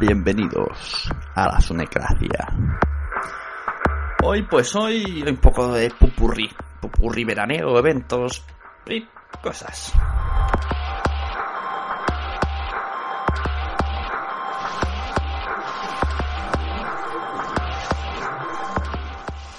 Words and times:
Bienvenidos 0.00 1.10
a 1.34 1.48
la 1.48 1.60
Sonecracia. 1.60 2.46
Hoy, 4.22 4.42
pues 4.42 4.76
hoy, 4.76 5.24
un 5.26 5.36
poco 5.38 5.72
de 5.72 5.90
pupurri. 5.90 6.48
Pupurri 6.80 7.24
veraneo, 7.24 7.76
eventos 7.76 8.44
y 8.86 9.04
cosas. 9.42 9.92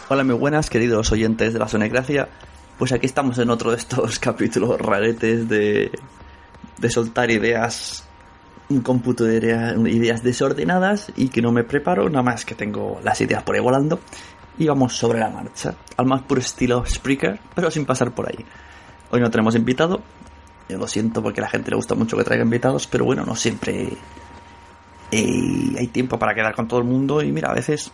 Hola, 0.08 0.24
muy 0.24 0.36
buenas, 0.36 0.70
queridos 0.70 1.12
oyentes 1.12 1.52
de 1.52 1.60
la 1.60 1.68
Sonecracia. 1.68 2.30
Pues 2.78 2.94
aquí 2.94 3.08
estamos 3.08 3.38
en 3.40 3.50
otro 3.50 3.72
de 3.72 3.78
estos 3.78 4.20
capítulos 4.20 4.80
raretes 4.80 5.50
de, 5.50 5.92
de 6.78 6.90
soltar 6.90 7.30
ideas 7.30 8.09
un 8.70 8.82
cómputo 8.82 9.24
de 9.24 9.38
idea- 9.38 9.76
ideas 9.88 10.24
desordenadas 10.24 11.12
y 11.16 11.30
que 11.30 11.42
no 11.42 11.52
me 11.52 11.64
preparo, 11.64 12.10
nada 12.10 12.24
más 12.24 12.46
que 12.46 12.56
tengo 12.56 13.00
las 13.04 13.20
ideas 13.22 13.44
por 13.44 13.56
ahí 13.56 13.62
volando 13.62 14.00
y 14.58 14.68
vamos 14.68 14.96
sobre 14.96 15.20
la 15.20 15.30
marcha, 15.30 15.74
al 15.98 16.06
más 16.06 16.22
puro 16.24 16.42
estilo 16.42 16.84
Spreaker, 16.86 17.40
pero 17.56 17.72
sin 17.72 17.86
pasar 17.86 18.12
por 18.12 18.28
ahí. 18.28 18.46
Hoy 19.12 19.22
no 19.22 19.32
tenemos 19.32 19.56
invitado, 19.56 20.02
yo 20.68 20.78
lo 20.78 20.88
siento 20.88 21.24
porque 21.24 21.42
a 21.42 21.46
la 21.46 21.50
gente 21.50 21.72
le 21.72 21.78
gusta 21.78 21.96
mucho 21.96 22.16
que 22.18 22.24
traiga 22.24 22.44
invitados, 22.44 22.86
pero 22.86 23.06
bueno, 23.06 23.26
no 23.26 23.36
siempre 23.36 23.90
eh, 25.12 25.76
hay 25.78 25.88
tiempo 25.88 26.20
para 26.20 26.36
quedar 26.36 26.54
con 26.54 26.68
todo 26.68 26.80
el 26.80 26.86
mundo 26.86 27.24
y 27.24 27.32
mira, 27.32 27.50
a 27.50 27.54
veces 27.56 27.92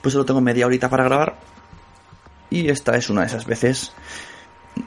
pues 0.00 0.12
solo 0.12 0.24
tengo 0.24 0.40
media 0.40 0.66
horita 0.66 0.88
para 0.88 1.02
grabar 1.04 1.36
y 2.50 2.68
esta 2.68 2.96
es 2.96 3.10
una 3.10 3.22
de 3.22 3.26
esas 3.26 3.46
veces 3.46 3.92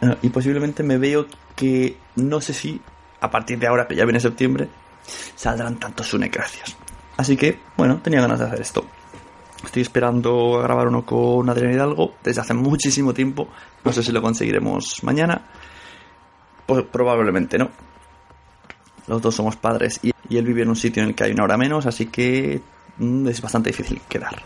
eh, 0.02 0.16
y 0.22 0.30
posiblemente 0.30 0.84
me 0.84 0.98
veo 0.98 1.26
que 1.58 1.98
no 2.16 2.40
sé 2.40 2.54
si 2.54 2.80
a 3.20 3.30
partir 3.30 3.60
de 3.60 3.68
ahora 3.68 3.86
que 3.88 3.96
ya 3.96 4.06
viene 4.06 4.22
septiembre 4.22 4.70
saldrán 5.36 5.80
tantos 5.80 6.08
sunecracias. 6.08 6.76
Así 7.18 7.36
que, 7.36 7.60
bueno, 7.76 8.00
tenía 8.02 8.22
ganas 8.22 8.40
de 8.40 8.46
hacer 8.46 8.62
esto. 8.62 8.86
Estoy 9.66 9.82
esperando 9.82 10.60
a 10.60 10.64
grabar 10.64 10.88
uno 10.88 11.06
con 11.06 11.50
Adrián 11.50 11.74
Hidalgo 11.74 12.16
desde 12.24 12.42
hace 12.42 12.54
muchísimo 12.54 13.14
tiempo. 13.14 13.50
No 13.84 13.92
sé 13.92 14.04
si 14.04 14.12
lo 14.12 14.22
conseguiremos 14.22 15.04
mañana. 15.04 15.42
Pues 16.66 16.86
probablemente 16.90 17.58
no. 17.58 17.70
Los 19.08 19.22
dos 19.22 19.36
somos 19.36 19.56
padres 19.58 20.00
y, 20.02 20.14
él 20.30 20.46
vive 20.46 20.62
en 20.62 20.70
un 20.70 20.76
sitio 20.76 21.02
en 21.02 21.10
el 21.10 21.16
que 21.16 21.24
hay 21.24 21.32
una 21.32 21.44
hora 21.44 21.58
menos, 21.58 21.88
así 21.88 22.06
que 22.06 22.62
mm, 23.00 23.28
es 23.28 23.42
bastante 23.42 23.72
difícil 23.72 24.00
quedar. 24.08 24.42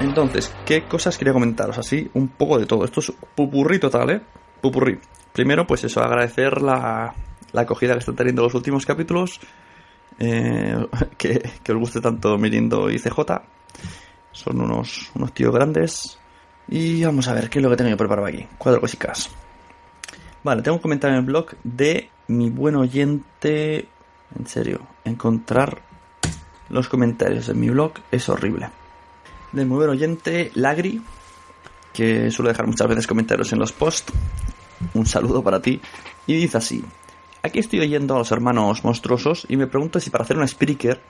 Entonces, 0.00 0.50
¿qué 0.64 0.84
cosas 0.84 1.18
quería 1.18 1.34
comentaros? 1.34 1.76
Así, 1.76 2.10
un 2.14 2.28
poco 2.28 2.58
de 2.58 2.64
todo. 2.64 2.84
Esto 2.86 3.00
es 3.00 3.12
pupurrí 3.34 3.78
total, 3.78 4.10
¿eh? 4.10 4.20
Pupurrí. 4.62 4.98
Primero, 5.32 5.66
pues 5.66 5.84
eso, 5.84 6.00
agradecer 6.00 6.62
la, 6.62 7.14
la 7.52 7.60
acogida 7.60 7.92
que 7.92 7.98
están 7.98 8.16
teniendo 8.16 8.42
los 8.42 8.54
últimos 8.54 8.86
capítulos. 8.86 9.38
eh, 10.18 10.86
que, 11.18 11.50
que 11.62 11.72
os 11.72 11.78
guste 11.78 12.00
tanto 12.00 12.38
Mirindo 12.38 12.90
y 12.90 12.98
CJ. 12.98 13.20
Son 14.32 14.60
unos, 14.60 15.10
unos 15.14 15.34
tíos 15.34 15.54
grandes. 15.54 16.18
Y 16.66 17.04
vamos 17.04 17.28
a 17.28 17.34
ver 17.34 17.50
qué 17.50 17.58
es 17.58 17.62
lo 17.62 17.68
que 17.68 17.76
tengo 17.76 17.96
preparado 17.96 18.26
aquí. 18.26 18.46
Cuatro 18.56 18.80
cositas. 18.80 19.30
Vale, 20.42 20.62
tengo 20.62 20.76
un 20.76 20.82
comentario 20.82 21.18
en 21.18 21.20
el 21.20 21.26
blog 21.26 21.50
de 21.62 22.08
mi 22.28 22.48
buen 22.48 22.74
oyente. 22.76 23.86
En 24.34 24.46
serio, 24.46 24.80
encontrar 25.04 25.82
los 26.70 26.88
comentarios 26.88 27.50
en 27.50 27.60
mi 27.60 27.68
blog 27.68 27.92
es 28.10 28.28
horrible 28.30 28.70
del 29.52 29.66
muy 29.66 29.78
buen 29.78 29.90
oyente 29.90 30.50
Lagri, 30.54 31.02
que 31.92 32.30
suele 32.30 32.50
dejar 32.50 32.66
muchas 32.66 32.88
veces 32.88 33.06
comentarios 33.06 33.52
en 33.52 33.58
los 33.58 33.72
posts. 33.72 34.12
Un 34.94 35.06
saludo 35.06 35.42
para 35.42 35.60
ti. 35.60 35.80
Y 36.26 36.34
dice 36.34 36.58
así: 36.58 36.84
Aquí 37.42 37.58
estoy 37.58 37.80
oyendo 37.80 38.14
a 38.14 38.18
los 38.18 38.32
hermanos 38.32 38.84
monstruosos 38.84 39.46
y 39.48 39.56
me 39.56 39.66
pregunto 39.66 40.00
si 40.00 40.10
para 40.10 40.24
hacer 40.24 40.36
un 40.36 40.44
speaker 40.44 41.00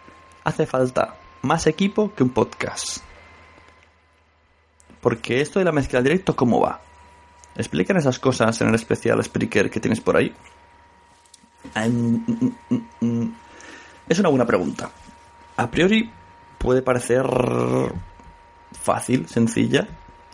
hace 0.45 0.67
falta 0.67 1.17
más 1.43 1.67
equipo 1.67 2.13
que 2.15 2.23
un 2.23 2.31
podcast. 2.31 2.99
Porque 5.01 5.41
esto 5.41 5.59
de 5.59 5.65
la 5.65 5.73
mezcla 5.73 6.03
directo, 6.03 6.37
¿cómo 6.37 6.61
va? 6.61 6.81
¿Explican 7.57 7.97
esas 7.97 8.19
cosas 8.19 8.61
en 8.61 8.69
el 8.69 8.75
especial 8.75 9.23
Spreaker 9.23 9.71
que 9.71 9.81
tienes 9.81 10.01
por 10.01 10.17
ahí? 10.17 10.33
Mm, 11.75 12.17
mm, 12.69 12.81
mm. 13.01 13.35
Es 14.09 14.19
una 14.19 14.29
buena 14.29 14.47
pregunta. 14.47 14.91
A 15.57 15.71
priori 15.71 16.11
puede 16.59 16.83
parecer 16.83 17.25
fácil, 18.73 19.29
sencilla, 19.29 19.89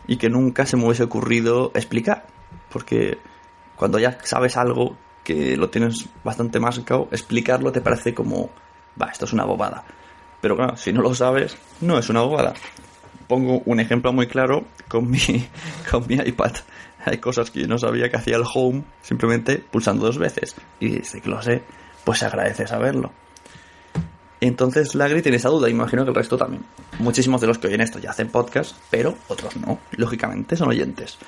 y 0.06 0.16
que 0.16 0.30
nunca 0.30 0.66
se 0.66 0.76
me 0.76 0.84
hubiese 0.84 1.04
ocurrido 1.04 1.72
explicar. 1.74 2.26
Porque 2.70 3.18
cuando 3.76 3.98
ya 3.98 4.18
sabes 4.22 4.56
algo 4.56 4.96
que 5.24 5.56
lo 5.56 5.70
tienes 5.70 6.08
bastante 6.22 6.60
más 6.60 6.78
cao, 6.80 7.08
explicarlo 7.10 7.72
te 7.72 7.80
parece 7.80 8.14
como, 8.14 8.50
va, 9.00 9.06
esto 9.06 9.24
es 9.24 9.32
una 9.32 9.44
bobada. 9.44 9.84
Pero 10.40 10.56
claro, 10.56 10.76
si 10.76 10.92
no 10.92 11.02
lo 11.02 11.14
sabes, 11.14 11.56
no 11.80 11.98
es 11.98 12.08
una 12.08 12.22
bobada. 12.22 12.54
Pongo 13.26 13.60
un 13.64 13.80
ejemplo 13.80 14.12
muy 14.12 14.28
claro 14.28 14.64
con 14.88 15.10
mi, 15.10 15.18
con 15.90 16.06
mi 16.06 16.14
iPad. 16.14 16.52
Hay 17.04 17.18
cosas 17.18 17.50
que 17.50 17.66
no 17.66 17.78
sabía 17.78 18.08
que 18.08 18.16
hacía 18.16 18.36
el 18.36 18.44
home 18.52 18.84
simplemente 19.02 19.58
pulsando 19.58 20.06
dos 20.06 20.18
veces. 20.18 20.54
Y 20.80 20.90
desde 20.90 21.20
lo 21.24 21.42
sé, 21.42 21.62
pues 22.04 22.20
se 22.20 22.26
agradece 22.26 22.66
saberlo. 22.66 23.12
Entonces 24.40 24.94
Lagri 24.94 25.22
tiene 25.22 25.38
esa 25.38 25.48
duda, 25.48 25.70
imagino 25.70 26.04
que 26.04 26.10
el 26.10 26.14
resto 26.14 26.36
también. 26.36 26.62
Muchísimos 26.98 27.40
de 27.40 27.46
los 27.46 27.58
que 27.58 27.68
oyen 27.68 27.80
esto 27.80 27.98
ya 27.98 28.10
hacen 28.10 28.28
podcast, 28.28 28.76
pero 28.90 29.14
otros 29.28 29.56
no, 29.56 29.78
lógicamente 29.92 30.56
son 30.56 30.68
oyentes. 30.68 31.18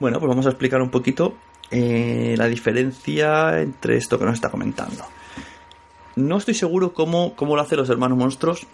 Bueno, 0.00 0.18
pues 0.18 0.28
vamos 0.28 0.46
a 0.46 0.50
explicar 0.50 0.80
un 0.80 0.90
poquito 0.90 1.34
eh, 1.70 2.34
la 2.38 2.46
diferencia 2.46 3.60
entre 3.60 3.96
esto 3.96 4.18
que 4.18 4.24
nos 4.24 4.34
está 4.34 4.50
comentando. 4.50 5.04
No 6.16 6.38
estoy 6.38 6.54
seguro 6.54 6.94
cómo, 6.94 7.34
cómo 7.36 7.56
lo 7.56 7.62
hacen 7.62 7.78
los 7.78 7.90
hermanos 7.90 8.16
monstruos. 8.16 8.66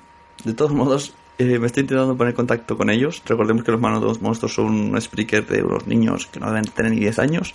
De 0.44 0.54
todos 0.54 0.72
modos, 0.72 1.14
eh, 1.38 1.58
me 1.58 1.66
estoy 1.66 1.82
intentando 1.82 2.16
poner 2.16 2.34
contacto 2.34 2.76
con 2.76 2.90
ellos. 2.90 3.22
Recordemos 3.26 3.64
que 3.64 3.72
los 3.72 3.78
hermanos 3.78 4.20
monstruos 4.20 4.54
son 4.54 4.66
un 4.66 4.96
speaker 4.98 5.46
de 5.46 5.62
unos 5.62 5.86
niños 5.86 6.26
que 6.26 6.38
no 6.38 6.46
deben 6.46 6.64
tener 6.64 6.92
ni 6.92 7.00
10 7.00 7.18
años. 7.18 7.54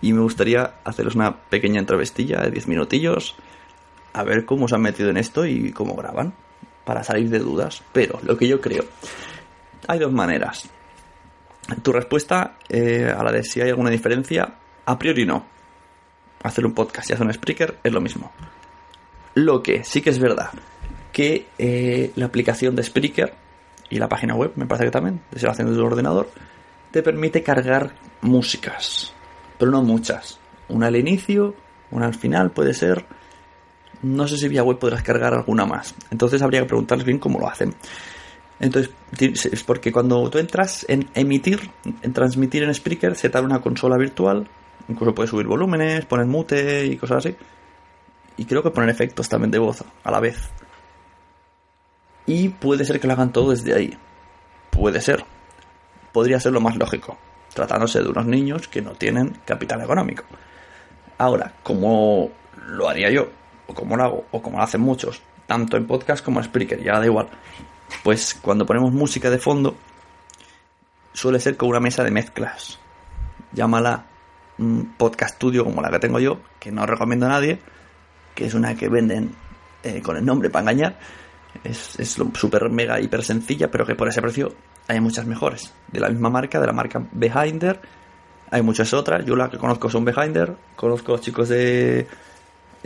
Y 0.00 0.12
me 0.12 0.20
gustaría 0.20 0.74
hacerles 0.84 1.16
una 1.16 1.36
pequeña 1.36 1.80
entrevistilla 1.80 2.40
de 2.40 2.50
10 2.50 2.68
minutillos 2.68 3.34
a 4.16 4.24
ver 4.24 4.44
cómo 4.44 4.66
se 4.66 4.74
han 4.74 4.82
metido 4.82 5.10
en 5.10 5.18
esto 5.18 5.44
y 5.44 5.72
cómo 5.72 5.94
graban, 5.94 6.32
para 6.84 7.04
salir 7.04 7.28
de 7.28 7.38
dudas. 7.38 7.82
Pero 7.92 8.18
lo 8.22 8.36
que 8.36 8.48
yo 8.48 8.60
creo, 8.60 8.84
hay 9.86 9.98
dos 9.98 10.12
maneras. 10.12 10.68
Tu 11.82 11.92
respuesta 11.92 12.56
eh, 12.68 13.12
a 13.14 13.22
la 13.22 13.32
de 13.32 13.42
si 13.42 13.60
hay 13.60 13.70
alguna 13.70 13.90
diferencia, 13.90 14.54
a 14.84 14.98
priori 14.98 15.26
no. 15.26 15.44
Hacer 16.42 16.64
un 16.64 16.74
podcast 16.74 17.10
y 17.10 17.12
hacer 17.12 17.26
un 17.26 17.32
speaker 17.32 17.78
es 17.82 17.92
lo 17.92 18.00
mismo. 18.00 18.32
Lo 19.34 19.62
que 19.62 19.84
sí 19.84 20.00
que 20.00 20.10
es 20.10 20.18
verdad, 20.18 20.50
que 21.12 21.48
eh, 21.58 22.12
la 22.16 22.26
aplicación 22.26 22.74
de 22.76 22.82
Spreaker 22.82 23.34
y 23.90 23.98
la 23.98 24.08
página 24.08 24.34
web, 24.34 24.52
me 24.56 24.66
parece 24.66 24.86
que 24.86 24.90
también, 24.90 25.20
de 25.30 25.40
ser 25.40 25.50
haciendo 25.50 25.74
el 25.74 25.80
ordenador, 25.80 26.30
te 26.90 27.02
permite 27.02 27.42
cargar 27.42 27.92
músicas, 28.22 29.12
pero 29.58 29.70
no 29.70 29.82
muchas. 29.82 30.38
Una 30.68 30.86
al 30.86 30.96
inicio, 30.96 31.54
una 31.90 32.06
al 32.06 32.14
final 32.14 32.50
puede 32.50 32.74
ser. 32.74 33.04
No 34.06 34.28
sé 34.28 34.36
si 34.36 34.46
vía 34.46 34.62
web 34.62 34.78
podrás 34.78 35.02
cargar 35.02 35.34
alguna 35.34 35.66
más. 35.66 35.92
Entonces 36.12 36.40
habría 36.40 36.60
que 36.60 36.66
preguntarles 36.66 37.04
bien 37.04 37.18
cómo 37.18 37.40
lo 37.40 37.48
hacen. 37.48 37.74
Entonces, 38.60 38.92
es 39.20 39.64
porque 39.64 39.90
cuando 39.90 40.30
tú 40.30 40.38
entras 40.38 40.86
en 40.88 41.08
emitir, 41.14 41.70
en 42.02 42.12
transmitir 42.12 42.62
en 42.62 42.72
Spreaker, 42.72 43.16
se 43.16 43.28
te 43.28 43.40
una 43.40 43.60
consola 43.60 43.96
virtual. 43.98 44.48
Incluso 44.88 45.12
puedes 45.12 45.30
subir 45.30 45.46
volúmenes, 45.48 46.06
poner 46.06 46.26
mute 46.26 46.86
y 46.86 46.96
cosas 46.96 47.26
así. 47.26 47.36
Y 48.36 48.44
creo 48.44 48.62
que 48.62 48.70
poner 48.70 48.90
efectos 48.90 49.28
también 49.28 49.50
de 49.50 49.58
voz 49.58 49.82
a 50.04 50.10
la 50.12 50.20
vez. 50.20 50.50
Y 52.26 52.50
puede 52.50 52.84
ser 52.84 53.00
que 53.00 53.08
lo 53.08 53.14
hagan 53.14 53.32
todo 53.32 53.50
desde 53.50 53.74
ahí. 53.74 53.98
Puede 54.70 55.00
ser. 55.00 55.24
Podría 56.12 56.38
ser 56.38 56.52
lo 56.52 56.60
más 56.60 56.76
lógico. 56.76 57.18
Tratándose 57.52 58.00
de 58.00 58.08
unos 58.08 58.26
niños 58.26 58.68
que 58.68 58.82
no 58.82 58.92
tienen 58.92 59.38
capital 59.44 59.82
económico. 59.82 60.22
Ahora, 61.18 61.54
como 61.64 62.30
lo 62.68 62.88
haría 62.88 63.10
yo, 63.10 63.28
o 63.66 63.74
como 63.74 63.96
lo 63.96 64.04
hago, 64.04 64.24
o 64.30 64.42
como 64.42 64.58
lo 64.58 64.64
hacen 64.64 64.80
muchos, 64.80 65.22
tanto 65.46 65.76
en 65.76 65.86
podcast 65.86 66.24
como 66.24 66.40
en 66.40 66.44
Spreaker, 66.44 66.82
ya 66.82 66.98
da 66.98 67.06
igual. 67.06 67.28
pues 68.02 68.34
cuando 68.34 68.66
ponemos 68.66 68.92
música 68.92 69.30
de 69.30 69.38
fondo, 69.38 69.76
suele 71.12 71.40
ser 71.40 71.56
con 71.56 71.68
una 71.68 71.80
mesa 71.80 72.04
de 72.04 72.10
mezclas. 72.10 72.78
Llámala 73.52 74.06
podcast 74.96 75.36
studio 75.36 75.64
como 75.64 75.82
la 75.82 75.90
que 75.90 75.98
tengo 75.98 76.18
yo, 76.18 76.40
que 76.58 76.72
no 76.72 76.86
recomiendo 76.86 77.26
a 77.26 77.30
nadie, 77.30 77.58
que 78.34 78.46
es 78.46 78.54
una 78.54 78.74
que 78.74 78.88
venden 78.88 79.34
eh, 79.82 80.02
con 80.02 80.16
el 80.16 80.24
nombre 80.24 80.50
para 80.50 80.62
engañar. 80.62 80.98
Es, 81.64 81.98
es 81.98 82.18
súper 82.34 82.70
mega 82.70 83.00
hiper 83.00 83.22
sencilla, 83.24 83.70
pero 83.70 83.86
que 83.86 83.94
por 83.94 84.08
ese 84.08 84.20
precio 84.20 84.54
hay 84.88 85.00
muchas 85.00 85.26
mejores. 85.26 85.72
De 85.88 86.00
la 86.00 86.08
misma 86.08 86.30
marca, 86.30 86.60
de 86.60 86.66
la 86.66 86.72
marca 86.72 87.02
Behinder. 87.12 87.80
Hay 88.50 88.62
muchas 88.62 88.92
otras. 88.92 89.24
Yo 89.24 89.36
la 89.36 89.50
que 89.50 89.58
conozco 89.58 89.90
son 89.90 90.04
Behinder. 90.04 90.54
Conozco 90.76 91.12
a 91.12 91.16
los 91.16 91.24
chicos 91.24 91.48
de 91.48 92.06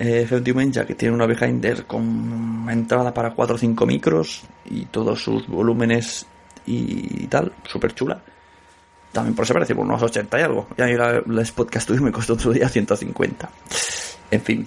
eh, 0.03 0.27
ya 0.71 0.87
que 0.87 0.95
tienen 0.95 1.15
una 1.15 1.27
Behinder 1.27 1.85
con 1.85 2.67
entrada 2.71 3.13
para 3.13 3.35
4 3.35 3.55
o 3.55 3.59
5 3.59 3.85
micros 3.85 4.45
y 4.65 4.87
todos 4.87 5.23
sus 5.23 5.47
volúmenes 5.47 6.27
y 6.65 7.27
tal. 7.27 7.53
Súper 7.67 7.95
chula. 7.95 8.19
También 9.13 9.35
por 9.35 9.45
ese 9.45 9.53
precio, 9.53 9.77
por 9.77 9.85
unos 9.85 10.03
80 10.03 10.41
y 10.41 10.43
algo. 10.43 10.69
Y 10.79 10.81
ahí 10.81 10.95
la, 10.95 11.23
la 11.27 11.45
Studio 11.45 12.01
me 12.01 12.13
costó 12.13 12.33
otro 12.33 12.51
día 12.51 12.67
150. 12.67 13.51
En 14.31 14.41
fin. 14.41 14.67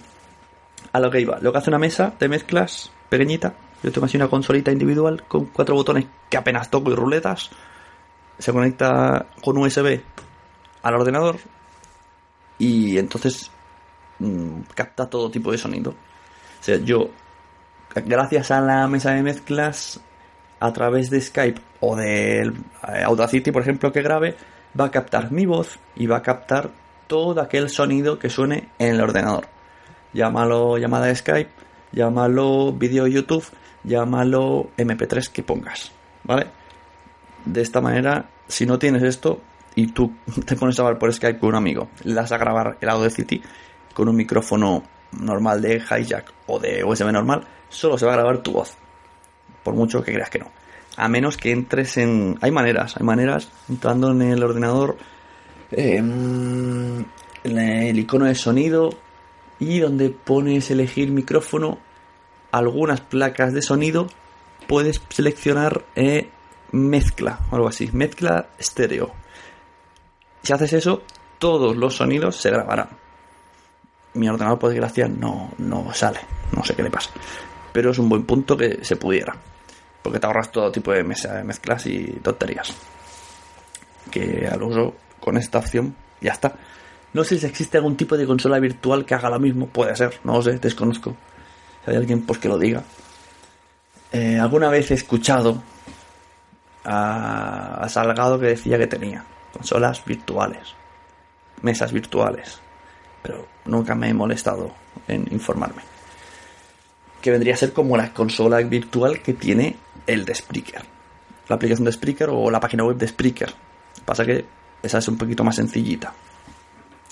A 0.91 0.99
lo 0.99 1.09
que 1.09 1.21
iba. 1.21 1.39
Lo 1.39 1.51
que 1.51 1.57
hace 1.57 1.71
una 1.71 1.79
mesa 1.79 2.13
de 2.19 2.29
mezclas 2.29 2.91
pequeñita. 3.09 3.55
Yo 3.81 3.91
tengo 3.91 4.05
así 4.05 4.17
una 4.17 4.27
consolita 4.27 4.71
individual 4.71 5.23
con 5.27 5.45
cuatro 5.45 5.73
botones 5.73 6.05
que 6.29 6.37
apenas 6.37 6.69
toco 6.69 6.91
y 6.91 6.95
ruletas. 6.95 7.49
Se 8.37 8.53
conecta 8.53 9.25
con 9.41 9.57
USB 9.57 9.99
al 10.83 10.93
ordenador. 10.93 11.37
Y 12.59 12.99
entonces 12.99 13.49
mmm, 14.23 14.61
capta 14.73 15.09
todo 15.09 15.29
tipo 15.29 15.51
de 15.51 15.57
sonido. 15.57 15.91
O 15.91 16.63
sea, 16.63 16.77
yo, 16.77 17.09
gracias 18.05 18.51
a 18.51 18.61
la 18.61 18.87
mesa 18.87 19.11
de 19.11 19.23
mezclas, 19.23 20.01
a 20.59 20.71
través 20.71 21.09
de 21.09 21.19
Skype 21.19 21.61
o 21.81 21.95
de 21.95 22.53
Audacity, 23.05 23.51
por 23.51 23.61
ejemplo, 23.61 23.91
que 23.91 24.01
grabe, 24.01 24.35
va 24.79 24.85
a 24.85 24.91
captar 24.91 25.31
mi 25.31 25.45
voz 25.45 25.77
y 25.95 26.07
va 26.07 26.17
a 26.17 26.21
captar 26.21 26.69
todo 27.07 27.41
aquel 27.41 27.69
sonido 27.69 28.17
que 28.17 28.29
suene 28.29 28.69
en 28.79 28.95
el 28.95 29.01
ordenador. 29.01 29.47
Llámalo 30.13 30.77
llamada 30.77 31.07
de 31.07 31.15
Skype, 31.15 31.51
llámalo 31.91 32.71
vídeo 32.71 33.07
YouTube, 33.07 33.45
llámalo 33.83 34.69
MP3 34.77 35.29
que 35.29 35.43
pongas, 35.43 35.91
¿vale? 36.23 36.47
De 37.43 37.61
esta 37.61 37.81
manera, 37.81 38.29
si 38.47 38.65
no 38.65 38.79
tienes 38.79 39.03
esto 39.03 39.41
y 39.75 39.87
tú 39.87 40.13
te 40.45 40.55
pones 40.55 40.79
a 40.79 40.83
hablar 40.83 40.97
por 40.97 41.13
Skype 41.13 41.39
con 41.39 41.49
un 41.49 41.55
amigo, 41.55 41.89
le 42.03 42.13
das 42.13 42.31
a 42.31 42.37
grabar 42.37 42.77
el 42.79 42.89
Audacity 42.89 43.41
con 43.93 44.09
un 44.09 44.15
micrófono 44.15 44.83
normal 45.11 45.61
de 45.61 45.77
hijack 45.77 46.31
o 46.47 46.59
de 46.59 46.83
USB 46.83 47.11
normal, 47.11 47.45
solo 47.69 47.97
se 47.97 48.05
va 48.05 48.13
a 48.13 48.15
grabar 48.15 48.39
tu 48.39 48.51
voz 48.51 48.75
por 49.63 49.73
mucho 49.73 50.03
que 50.03 50.13
creas 50.13 50.29
que 50.29 50.39
no. 50.39 50.51
A 50.95 51.07
menos 51.07 51.37
que 51.37 51.51
entres 51.51 51.97
en... 51.97 52.37
Hay 52.41 52.51
maneras, 52.51 52.95
hay 52.97 53.05
maneras, 53.05 53.49
entrando 53.69 54.11
en 54.11 54.21
el 54.21 54.43
ordenador, 54.43 54.97
en 55.71 57.07
el 57.43 57.99
icono 57.99 58.25
de 58.25 58.35
sonido 58.35 58.91
y 59.59 59.79
donde 59.79 60.09
pones 60.09 60.69
elegir 60.69 61.11
micrófono, 61.11 61.79
algunas 62.51 63.01
placas 63.01 63.53
de 63.53 63.61
sonido, 63.61 64.07
puedes 64.67 65.01
seleccionar 65.09 65.85
eh, 65.95 66.29
mezcla, 66.71 67.39
o 67.49 67.55
algo 67.55 67.69
así, 67.69 67.89
mezcla 67.91 68.49
estéreo. 68.59 69.11
Si 70.43 70.53
haces 70.53 70.73
eso, 70.73 71.01
todos 71.39 71.75
los 71.75 71.95
sonidos 71.95 72.35
se 72.35 72.51
grabarán. 72.51 73.02
Mi 74.15 74.29
ordenador, 74.29 74.59
por 74.59 74.69
desgracia, 74.69 75.07
no, 75.07 75.51
no 75.57 75.93
sale. 75.93 76.19
No 76.55 76.63
sé 76.63 76.75
qué 76.75 76.83
le 76.83 76.91
pasa. 76.91 77.09
Pero 77.71 77.91
es 77.91 77.97
un 77.97 78.09
buen 78.09 78.23
punto 78.25 78.55
que 78.55 78.83
se 78.83 78.95
pudiera 78.95 79.35
porque 80.03 80.19
te 80.19 80.27
ahorras 80.27 80.51
todo 80.51 80.71
tipo 80.71 80.91
de 80.91 81.03
mezclas 81.03 81.85
y 81.87 82.19
tonterías. 82.21 82.75
Que 84.11 84.47
al 84.51 84.61
uso 84.61 84.93
con 85.19 85.37
esta 85.37 85.59
opción 85.59 85.95
ya 86.21 86.33
está. 86.33 86.53
No 87.13 87.23
sé 87.23 87.39
si 87.39 87.45
existe 87.45 87.77
algún 87.77 87.95
tipo 87.95 88.17
de 88.17 88.27
consola 88.27 88.59
virtual 88.59 89.05
que 89.05 89.15
haga 89.15 89.29
lo 89.29 89.39
mismo, 89.39 89.67
puede 89.67 89.95
ser, 89.95 90.19
no 90.25 90.33
lo 90.33 90.41
sé, 90.41 90.59
desconozco. 90.59 91.15
Si 91.85 91.91
hay 91.91 91.97
alguien, 91.97 92.25
pues 92.25 92.39
que 92.39 92.49
lo 92.49 92.57
diga. 92.57 92.83
Eh, 94.11 94.37
alguna 94.37 94.69
vez 94.69 94.91
he 94.91 94.95
escuchado 94.95 95.63
a, 96.83 97.83
a 97.83 97.89
Salgado 97.89 98.39
que 98.39 98.47
decía 98.47 98.77
que 98.77 98.87
tenía 98.87 99.23
consolas 99.53 100.03
virtuales, 100.03 100.75
mesas 101.61 101.93
virtuales, 101.93 102.59
pero 103.23 103.47
nunca 103.65 103.95
me 103.95 104.09
he 104.09 104.13
molestado 104.13 104.71
en 105.07 105.27
informarme 105.31 105.81
que 107.23 107.31
vendría 107.31 107.53
a 107.53 107.57
ser 107.57 107.71
como 107.71 107.95
la 107.95 108.13
consola 108.13 108.57
virtual 108.57 109.21
que 109.21 109.33
tiene 109.33 109.77
el 110.05 110.25
de 110.25 110.35
Spreaker. 110.35 110.83
La 111.47 111.55
aplicación 111.55 111.85
de 111.85 111.93
Spreaker 111.93 112.29
o 112.29 112.51
la 112.51 112.59
página 112.59 112.83
web 112.83 112.97
de 112.97 113.07
Spreaker. 113.07 113.51
Pasa 114.03 114.25
que 114.25 114.45
esa 114.83 114.97
es 114.97 115.07
un 115.07 115.17
poquito 115.17 115.45
más 115.45 115.55
sencillita. 115.55 116.13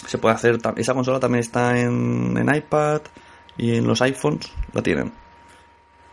Se 0.06 0.18
puede 0.18 0.36
hacer. 0.36 0.60
Esa 0.76 0.94
consola 0.94 1.22
también 1.22 1.40
está 1.40 1.80
en, 1.80 2.36
en 2.38 2.54
iPad 2.54 3.02
y 3.58 3.78
en 3.78 3.88
los 3.88 4.02
iPhones 4.02 4.52
la 4.74 4.84
tienen. 4.84 5.14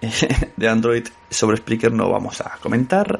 de 0.57 0.69
Android 0.69 1.09
sobre 1.29 1.57
Spreaker 1.57 1.93
no 1.93 2.09
vamos 2.09 2.41
a 2.41 2.57
comentar 2.63 3.19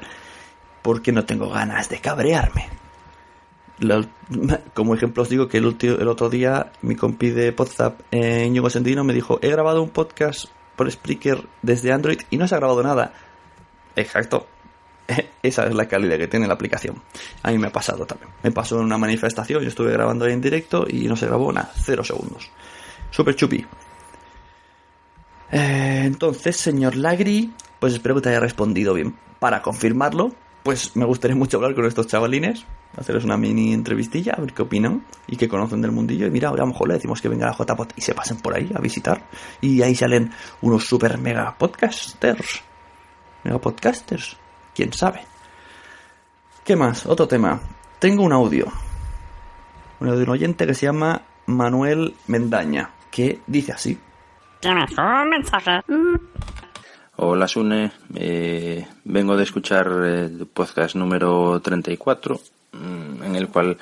porque 0.81 1.11
no 1.11 1.25
tengo 1.25 1.49
ganas 1.51 1.89
de 1.89 1.99
cabrearme. 1.99 2.69
como 4.75 4.95
ejemplo 4.95 5.23
os 5.23 5.29
digo 5.29 5.49
que 5.49 5.59
el, 5.59 5.67
otro 6.09 6.31
día 6.31 6.73
mi 6.83 6.97
compi 6.97 7.31
de 7.31 7.55
WhatsApp 7.57 8.01
en 8.11 8.55
Yugo 8.55 8.71
Sendino 8.71 9.05
me 9.05 9.15
dijo 9.15 9.39
he 9.43 9.51
grabado 9.51 9.83
un 9.83 9.91
podcast 9.91 10.47
por 10.77 10.91
Spreaker 10.91 11.43
desde 11.63 11.93
Android 11.93 12.21
y 12.31 12.37
no 12.37 12.47
se 12.47 12.55
ha 12.55 12.59
grabado 12.59 12.83
nada. 12.83 13.13
Exacto. 13.97 14.47
Esa 15.43 15.67
es 15.67 15.75
la 15.75 15.89
calidad 15.89 16.19
que 16.19 16.29
tiene 16.29 16.47
la 16.47 16.55
aplicación. 16.55 17.03
A 17.43 17.51
mí 17.51 17.59
me 17.59 17.69
ha 17.69 17.73
pasado 17.73 18.07
también. 18.07 18.31
Me 18.43 18.53
pasó 18.53 18.79
en 18.79 18.85
una 18.85 18.99
manifestación, 18.99 19.63
yo 19.63 19.69
estuve 19.69 19.93
grabando 19.93 20.27
en 20.27 20.41
directo 20.41 20.87
y 20.89 21.09
no 21.09 21.17
se 21.17 21.27
grabó 21.27 21.53
nada, 21.53 21.73
cero 21.75 22.05
segundos. 22.05 22.51
Super 23.11 23.35
chupi. 23.35 23.65
Eh, 25.51 26.03
entonces, 26.05 26.57
señor 26.57 26.95
Lagri, 26.95 27.53
pues 27.81 27.95
espero 27.95 28.17
que 28.17 28.21
te 28.21 28.29
haya 28.29 28.41
respondido 28.41 28.95
bien. 28.95 29.17
Para 29.39 29.63
confirmarlo, 29.63 30.33
pues 30.63 30.97
me 30.97 31.05
gustaría 31.05 31.37
mucho 31.37 31.57
hablar 31.57 31.75
con 31.75 31.87
estos 31.87 32.07
chavalines, 32.07 32.65
hacerles 32.97 33.25
una 33.25 33.37
mini 33.37 33.73
entrevistilla, 33.73 34.35
a 34.37 34.41
ver 34.41 34.53
qué 34.53 34.63
opinan 34.63 35.05
y 35.27 35.37
qué 35.37 35.49
conocen 35.49 35.81
del 35.81 35.93
mundillo. 35.93 36.27
Y 36.27 36.31
mira, 36.31 36.51
a 36.51 36.55
lo 36.55 36.67
mejor 36.67 36.89
le 36.89 36.95
decimos 36.95 37.21
que 37.21 37.29
venga 37.29 37.49
a 37.49 37.57
JPod 37.57 37.89
y 37.97 38.01
se 38.01 38.15
pasen 38.15 38.39
por 38.39 38.55
ahí 38.55 38.71
a 38.75 38.81
visitar. 38.81 39.23
Y 39.61 39.83
ahí 39.83 39.95
salen 39.95 40.31
unos 40.61 40.85
super 40.85 41.17
mega 41.19 41.57
podcasters. 41.57 42.63
Mega 43.45 43.59
podcasters. 43.59 44.37
Quién 44.75 44.93
sabe. 44.93 45.23
¿Qué 46.65 46.77
más? 46.77 47.07
Otro 47.07 47.27
tema. 47.27 47.61
Tengo 47.99 48.23
un 48.23 48.33
audio. 48.33 48.67
Un 50.01 50.09
audio 50.09 50.19
de 50.19 50.25
un 50.25 50.31
oyente 50.31 50.67
que 50.67 50.75
se 50.75 50.87
llama 50.87 51.23
Manuel 51.47 52.15
Mendaña, 52.27 52.91
que 53.11 53.41
dice 53.47 53.73
así. 53.73 53.99
Hola 57.21 57.49
Sune, 57.49 57.91
eh, 58.15 58.87
vengo 59.03 59.37
de 59.37 59.43
escuchar 59.43 59.89
el 60.05 60.47
podcast 60.47 60.95
número 60.95 61.59
34 61.61 62.41
mm, 62.71 63.23
en 63.25 63.35
el 63.35 63.49
cual 63.49 63.77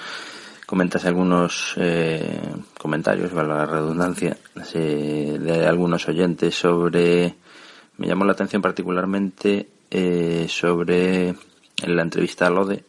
comentas 0.65 1.05
algunos 1.05 1.75
eh, 1.77 2.41
comentarios, 2.79 3.35
vale 3.35 3.51
la 3.51 3.67
redundancia, 3.67 4.39
de 4.73 5.67
algunos 5.67 6.09
oyentes 6.09 6.55
sobre, 6.55 7.35
me 7.99 8.07
llamó 8.07 8.25
la 8.25 8.33
atención 8.33 8.63
particularmente 8.63 9.69
eh, 9.91 10.47
sobre 10.49 11.35
la 11.85 12.03
entrevista 12.03 12.47
a 12.47 12.51
Lode 12.51 12.85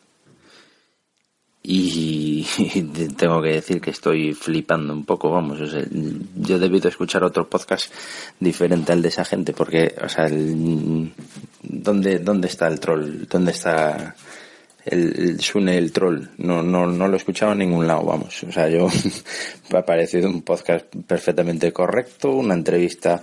y, 1.69 2.47
tengo 3.17 3.41
que 3.41 3.49
decir 3.49 3.81
que 3.81 3.91
estoy 3.91 4.33
flipando 4.33 4.93
un 4.93 5.03
poco, 5.03 5.29
vamos, 5.29 5.59
yo 5.59 6.55
he 6.55 6.59
debido 6.59 6.87
escuchar 6.87 7.25
otro 7.25 7.49
podcast 7.49 7.93
diferente 8.39 8.93
al 8.93 9.01
de 9.01 9.09
esa 9.09 9.25
gente, 9.25 9.51
porque, 9.51 9.93
o 10.01 10.07
sea, 10.07 10.29
¿dónde, 10.29 12.19
¿dónde 12.19 12.47
está 12.47 12.69
el 12.69 12.79
troll? 12.79 13.27
¿Dónde 13.29 13.51
está 13.51 14.15
el, 14.85 15.41
Sune 15.41 15.77
el 15.77 15.91
troll? 15.91 16.29
No, 16.37 16.63
no, 16.63 16.87
no 16.87 17.05
lo 17.09 17.15
he 17.15 17.17
escuchado 17.17 17.51
en 17.51 17.57
ningún 17.57 17.85
lado, 17.85 18.05
vamos, 18.05 18.43
o 18.43 18.51
sea, 18.53 18.69
yo 18.69 18.87
me 19.69 19.79
ha 19.79 19.85
parecido 19.85 20.29
un 20.29 20.43
podcast 20.43 20.85
perfectamente 21.05 21.73
correcto, 21.73 22.31
una 22.31 22.53
entrevista 22.53 23.21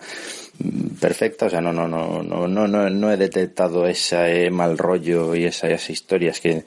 perfecta, 1.00 1.46
o 1.46 1.48
sea, 1.50 1.62
no, 1.62 1.72
no, 1.72 1.88
no, 1.88 2.22
no, 2.22 2.46
no, 2.46 2.90
no, 2.90 3.10
he 3.10 3.16
detectado 3.16 3.86
ese 3.86 4.50
mal 4.50 4.76
rollo 4.76 5.34
y 5.34 5.46
esas 5.46 5.88
historias 5.88 6.40
que 6.40 6.66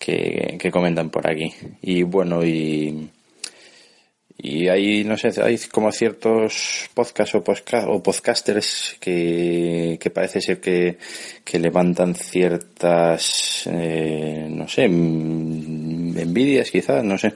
que, 0.00 0.70
comentan 0.72 1.10
por 1.10 1.30
aquí. 1.30 1.52
Y 1.82 2.02
bueno, 2.02 2.44
y, 2.44 3.10
y 4.38 4.68
hay, 4.68 5.04
no 5.04 5.16
sé, 5.16 5.30
hay 5.42 5.58
como 5.70 5.92
ciertos 5.92 6.88
podcasts 6.94 7.34
o, 7.34 8.02
podcasters 8.02 8.96
que, 8.98 9.98
que 10.00 10.10
parece 10.10 10.40
ser 10.40 10.60
que, 10.60 10.98
que 11.44 11.58
levantan 11.58 12.14
ciertas, 12.14 13.68
eh, 13.70 14.48
no 14.50 14.66
sé, 14.66 14.84
envidias 14.84 16.70
quizás, 16.70 17.04
no 17.04 17.18
sé. 17.18 17.34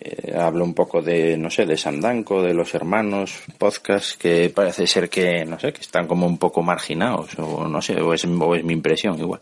eh, 0.00 0.34
hablo 0.36 0.64
un 0.64 0.74
poco 0.74 1.00
de, 1.00 1.36
no 1.36 1.48
sé, 1.48 1.64
de 1.64 1.76
Sandanco, 1.76 2.42
de 2.42 2.54
los 2.54 2.74
hermanos, 2.74 3.40
podcast 3.56 4.20
que 4.20 4.50
parece 4.50 4.88
ser 4.88 5.08
que, 5.08 5.44
no 5.44 5.60
sé, 5.60 5.72
que 5.72 5.82
están 5.82 6.08
como 6.08 6.26
un 6.26 6.38
poco 6.38 6.62
marginados, 6.62 7.38
o 7.38 7.68
no 7.68 7.80
sé, 7.80 8.00
o 8.00 8.12
es, 8.12 8.24
o 8.24 8.54
es 8.56 8.64
mi 8.64 8.72
impresión 8.72 9.16
igual. 9.20 9.40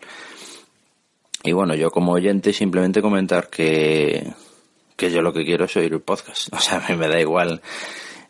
Y 1.42 1.52
bueno, 1.52 1.74
yo 1.74 1.90
como 1.90 2.12
oyente 2.12 2.52
simplemente 2.52 3.00
comentar 3.00 3.48
que, 3.48 4.32
que 4.96 5.10
yo 5.10 5.22
lo 5.22 5.32
que 5.32 5.44
quiero 5.44 5.64
es 5.64 5.76
oír 5.76 5.92
el 5.92 6.00
podcast. 6.00 6.48
O 6.52 6.58
sea, 6.58 6.84
me, 6.88 6.96
me 6.96 7.08
da 7.08 7.20
igual, 7.20 7.62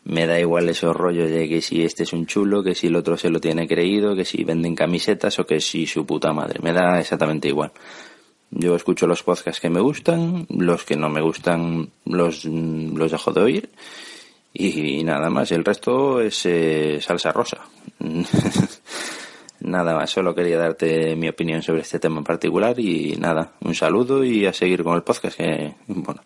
me 0.03 0.27
da 0.27 0.39
igual 0.39 0.69
esos 0.69 0.95
rollos 0.95 1.29
de 1.29 1.49
que 1.49 1.61
si 1.61 1.83
este 1.83 2.03
es 2.03 2.13
un 2.13 2.25
chulo, 2.25 2.63
que 2.63 2.75
si 2.75 2.87
el 2.87 2.95
otro 2.95 3.17
se 3.17 3.29
lo 3.29 3.39
tiene 3.39 3.67
creído, 3.67 4.15
que 4.15 4.25
si 4.25 4.43
venden 4.43 4.75
camisetas 4.75 5.37
o 5.39 5.45
que 5.45 5.59
si 5.59 5.85
su 5.85 6.05
puta 6.05 6.31
madre. 6.31 6.59
Me 6.61 6.71
da 6.71 6.99
exactamente 6.99 7.49
igual. 7.49 7.71
Yo 8.51 8.75
escucho 8.75 9.07
los 9.07 9.23
podcasts 9.23 9.61
que 9.61 9.69
me 9.69 9.79
gustan, 9.79 10.45
los 10.49 10.83
que 10.83 10.97
no 10.97 11.09
me 11.09 11.21
gustan 11.21 11.89
los, 12.05 12.43
los 12.45 13.11
dejo 13.11 13.31
de 13.31 13.41
oír 13.41 13.69
y, 14.53 15.03
nada 15.03 15.29
más. 15.29 15.51
El 15.51 15.63
resto 15.63 16.21
es 16.21 16.45
eh, 16.45 16.99
salsa 17.01 17.31
rosa. 17.31 17.59
nada 19.61 19.95
más, 19.95 20.09
solo 20.09 20.35
quería 20.35 20.57
darte 20.57 21.15
mi 21.15 21.29
opinión 21.29 21.61
sobre 21.61 21.81
este 21.81 21.99
tema 21.99 22.19
en 22.19 22.23
particular 22.23 22.79
y 22.79 23.15
nada, 23.17 23.53
un 23.61 23.75
saludo 23.75 24.23
y 24.23 24.45
a 24.45 24.53
seguir 24.53 24.83
con 24.83 24.95
el 24.95 25.03
podcast 25.03 25.37
que, 25.37 25.75
bueno, 25.87 26.21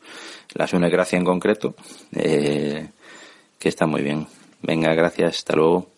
la 0.54 0.68
Sune 0.68 0.89
Gracia 0.89 1.18
en 1.18 1.25
concreto, 1.25 1.75
eh, 2.13 2.89
que 3.60 3.70
está 3.70 3.86
muy 3.86 4.01
bien. 4.01 4.27
Venga, 4.62 4.94
gracias, 4.94 5.38
hasta 5.38 5.56
luego. 5.56 5.89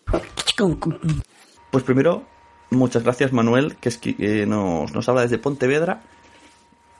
Pues 1.70 1.84
primero, 1.84 2.24
muchas 2.70 3.02
gracias 3.02 3.32
Manuel, 3.32 3.76
que 3.76 3.88
es 3.88 3.98
que 3.98 4.14
eh, 4.18 4.46
nos, 4.46 4.92
nos 4.92 5.08
habla 5.08 5.22
desde 5.22 5.38
Pontevedra. 5.38 6.02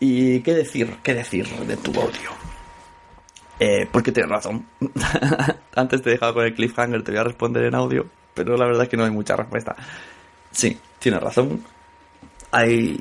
¿Y 0.00 0.40
qué 0.40 0.54
decir? 0.54 0.96
¿Qué 1.02 1.14
decir 1.14 1.48
de 1.48 1.76
tu 1.76 1.90
audio? 1.90 2.30
Eh, 3.60 3.88
porque 3.90 4.12
tienes 4.12 4.30
razón. 4.30 4.66
Antes 5.74 6.02
te 6.02 6.10
he 6.10 6.12
dejado 6.12 6.34
con 6.34 6.44
el 6.44 6.54
cliffhanger, 6.54 7.02
te 7.02 7.10
voy 7.10 7.20
a 7.20 7.24
responder 7.24 7.64
en 7.64 7.74
audio, 7.74 8.06
pero 8.34 8.56
la 8.56 8.66
verdad 8.66 8.84
es 8.84 8.88
que 8.88 8.96
no 8.96 9.04
hay 9.04 9.10
mucha 9.10 9.34
respuesta. 9.34 9.74
Sí, 10.50 10.78
tienes 10.98 11.22
razón. 11.22 11.64
Hay, 12.50 13.00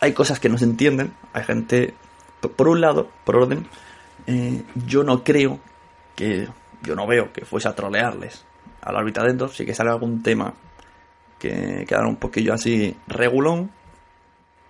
hay 0.00 0.12
cosas 0.12 0.40
que 0.40 0.48
no 0.48 0.58
se 0.58 0.64
entienden. 0.64 1.12
Hay 1.32 1.44
gente, 1.44 1.94
por 2.56 2.68
un 2.68 2.80
lado, 2.80 3.08
por 3.24 3.36
orden, 3.36 3.66
eh, 4.26 4.62
yo 4.86 5.04
no 5.04 5.22
creo 5.22 5.60
que, 6.14 6.48
yo 6.82 6.94
no 6.94 7.06
veo 7.06 7.32
que 7.32 7.44
fuese 7.44 7.68
a 7.68 7.74
trolearles 7.74 8.44
a 8.82 8.92
la 8.92 8.98
órbita 9.00 9.22
dentro. 9.22 9.48
Sí 9.48 9.64
que 9.64 9.74
sale 9.74 9.90
algún 9.90 10.22
tema 10.22 10.54
que 11.38 11.84
quedaron 11.86 12.10
un 12.10 12.16
poquillo 12.16 12.54
así 12.54 12.96
regulón, 13.06 13.70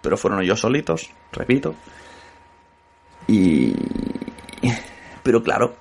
pero 0.03 0.17
fueron 0.17 0.43
ellos 0.43 0.61
solitos, 0.61 1.11
repito. 1.33 1.75
Y. 3.29 3.75
Pero 5.23 5.43
claro, 5.43 5.75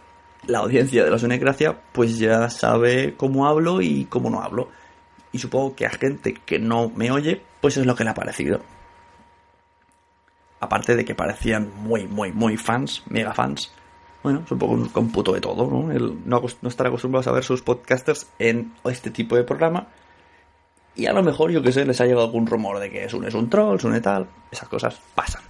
la 0.48 0.60
audiencia 0.60 1.04
de 1.04 1.12
la 1.12 1.20
Sunecracia, 1.20 1.80
pues 1.92 2.18
ya 2.18 2.50
sabe 2.50 3.16
cómo 3.16 3.48
hablo 3.48 3.82
y 3.82 4.06
cómo 4.06 4.30
no 4.30 4.42
hablo. 4.42 4.70
Y 5.36 5.38
supongo 5.38 5.76
que 5.76 5.86
a 5.86 5.90
gente 5.90 6.34
que 6.34 6.60
no 6.60 6.90
me 6.96 7.12
oye, 7.12 7.42
pues 7.60 7.76
es 7.76 7.86
lo 7.86 7.94
que 7.94 8.06
le 8.06 8.12
ha 8.12 8.14
parecido. 8.14 8.62
Aparte 10.62 10.96
de 10.96 11.04
que 11.04 11.14
parecían 11.14 11.74
muy, 11.76 12.08
muy, 12.08 12.32
muy 12.32 12.56
fans, 12.56 13.04
mega 13.10 13.34
fans. 13.34 13.70
Bueno, 14.24 14.46
supongo 14.48 14.76
un 14.76 14.88
cómputo 14.88 15.34
de 15.34 15.42
todo, 15.42 15.70
¿no? 15.70 15.92
No, 15.92 16.42
no 16.62 16.70
estar 16.70 16.88
acostumbrados 16.88 17.28
a 17.28 17.34
ver 17.34 17.44
sus 17.44 17.62
podcasters 17.62 18.28
en 18.40 18.72
este 18.86 19.12
tipo 19.12 19.36
de 19.36 19.44
programa. 19.44 19.88
Y 20.96 21.06
a 21.06 21.12
lo 21.12 21.22
mejor, 21.22 21.52
yo 21.52 21.62
que 21.62 21.74
sé, 21.74 21.84
les 21.84 22.00
ha 22.00 22.06
llegado 22.06 22.28
algún 22.28 22.48
rumor 22.48 22.80
de 22.80 22.90
que 22.90 23.10
Sune 23.10 23.28
es 23.28 23.34
un 23.34 23.50
troll, 23.50 23.78
Sune 23.78 24.00
tal. 24.00 24.30
Esas 24.50 24.70
cosas 24.70 24.98
pasan. 25.16 25.44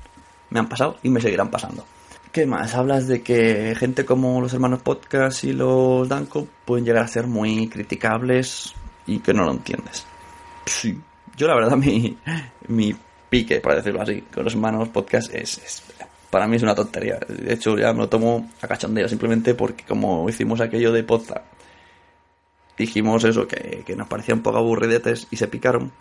Me 0.49 0.57
han 0.57 0.67
pasado 0.67 0.97
y 1.03 1.09
me 1.09 1.21
seguirán 1.21 1.51
pasando. 1.51 1.85
¿Qué 2.31 2.47
más? 2.47 2.73
Hablas 2.73 3.07
de 3.07 3.21
que 3.21 3.75
gente 3.77 4.03
como 4.03 4.41
los 4.41 4.51
hermanos 4.51 4.81
podcast 4.81 5.43
y 5.43 5.53
los 5.53 6.09
Danko 6.09 6.47
pueden 6.65 6.85
llegar 6.85 7.03
a 7.03 7.07
ser 7.07 7.27
muy 7.27 7.69
criticables 7.69 8.73
y 9.05 9.19
que 9.19 9.33
no 9.33 9.45
lo 9.45 9.51
entiendes. 9.51 10.05
Sí. 10.65 10.99
Yo 11.35 11.47
la 11.47 11.55
verdad 11.55 11.77
mi, 11.77 12.17
mi 12.67 12.95
pique, 13.29 13.59
para 13.59 13.75
decirlo 13.75 14.01
así, 14.01 14.21
con 14.21 14.43
los 14.43 14.53
hermanos 14.53 14.89
podcast 14.89 15.33
es, 15.33 15.83
para 16.29 16.47
mí 16.47 16.55
es 16.55 16.63
una 16.63 16.75
tontería. 16.75 17.19
De 17.27 17.53
hecho 17.53 17.77
ya 17.77 17.93
me 17.93 17.99
lo 17.99 18.09
tomo 18.09 18.49
a 18.61 18.67
cachondeo 18.67 19.07
simplemente 19.07 19.53
porque 19.53 19.83
como 19.83 20.27
hicimos 20.29 20.61
aquello 20.61 20.91
de 20.91 21.03
podcast 21.03 21.45
dijimos 22.77 23.23
eso, 23.23 23.47
que, 23.47 23.83
que 23.85 23.95
nos 23.95 24.07
parecía 24.07 24.35
un 24.35 24.41
poco 24.41 24.57
aburridetes 24.57 25.27
y 25.31 25.37
se 25.37 25.47
picaron. 25.47 25.91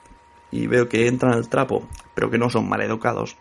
Y 0.50 0.66
veo 0.66 0.88
que 0.88 1.08
entran 1.08 1.32
al 1.32 1.49
trapo, 1.49 1.88
pero 2.14 2.30
que 2.30 2.38
no 2.38 2.50
son 2.50 2.68
maleducados. 2.68 3.37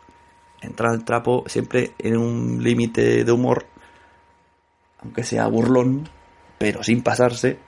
Entran 0.61 0.91
al 0.91 1.05
trapo 1.05 1.43
siempre 1.47 1.91
en 1.99 2.17
un 2.17 2.63
límite 2.63 3.23
de 3.23 3.31
humor, 3.31 3.65
aunque 4.99 5.23
sea 5.23 5.47
burlón, 5.47 6.09
pero 6.57 6.83
sin 6.83 7.03
pasarse. 7.03 7.59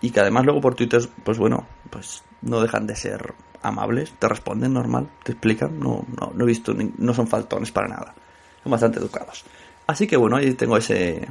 Y 0.00 0.10
que 0.10 0.20
además 0.20 0.44
luego 0.44 0.60
por 0.60 0.74
Twitter, 0.74 1.00
pues 1.24 1.38
bueno, 1.38 1.66
pues 1.90 2.22
no 2.42 2.60
dejan 2.60 2.86
de 2.86 2.96
ser 2.96 3.34
amables, 3.62 4.12
te 4.18 4.28
responden 4.28 4.72
normal, 4.74 5.08
te 5.24 5.32
explican, 5.32 5.78
no, 5.80 6.04
no, 6.20 6.32
no 6.34 6.44
he 6.44 6.46
visto, 6.46 6.74
ni- 6.74 6.92
no 6.98 7.14
son 7.14 7.26
faltones 7.26 7.72
para 7.72 7.88
nada, 7.88 8.14
son 8.62 8.70
bastante 8.72 8.98
educados. 8.98 9.44
Así 9.86 10.06
que 10.06 10.16
bueno, 10.16 10.36
ahí 10.36 10.52
tengo 10.54 10.76
ese, 10.76 11.26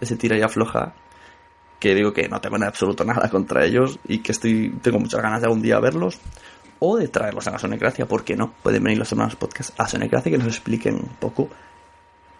ese 0.00 0.16
tira 0.16 0.36
y 0.36 0.42
afloja 0.42 0.92
que 1.78 1.94
digo 1.94 2.12
que 2.12 2.28
no 2.28 2.40
tengo 2.40 2.56
en 2.56 2.64
absoluto 2.64 3.04
nada 3.04 3.28
contra 3.30 3.64
ellos 3.64 3.98
y 4.06 4.18
que 4.18 4.32
estoy 4.32 4.70
tengo 4.82 4.98
muchas 4.98 5.20
ganas 5.22 5.40
de 5.40 5.46
algún 5.46 5.62
día 5.62 5.78
verlos 5.80 6.18
o 6.78 6.96
de 6.96 7.08
traerlos 7.08 7.46
a 7.46 7.52
la 7.52 7.58
Sonecracia, 7.58 8.06
¿por 8.06 8.24
qué 8.24 8.36
no? 8.36 8.52
Pueden 8.62 8.82
venir 8.82 8.98
los 8.98 9.10
hermanos 9.12 9.36
podcast 9.36 9.78
a 9.80 9.86
Sonecracia 9.88 10.30
que 10.32 10.38
nos 10.38 10.48
expliquen 10.48 10.94
un 10.96 11.16
poco 11.20 11.48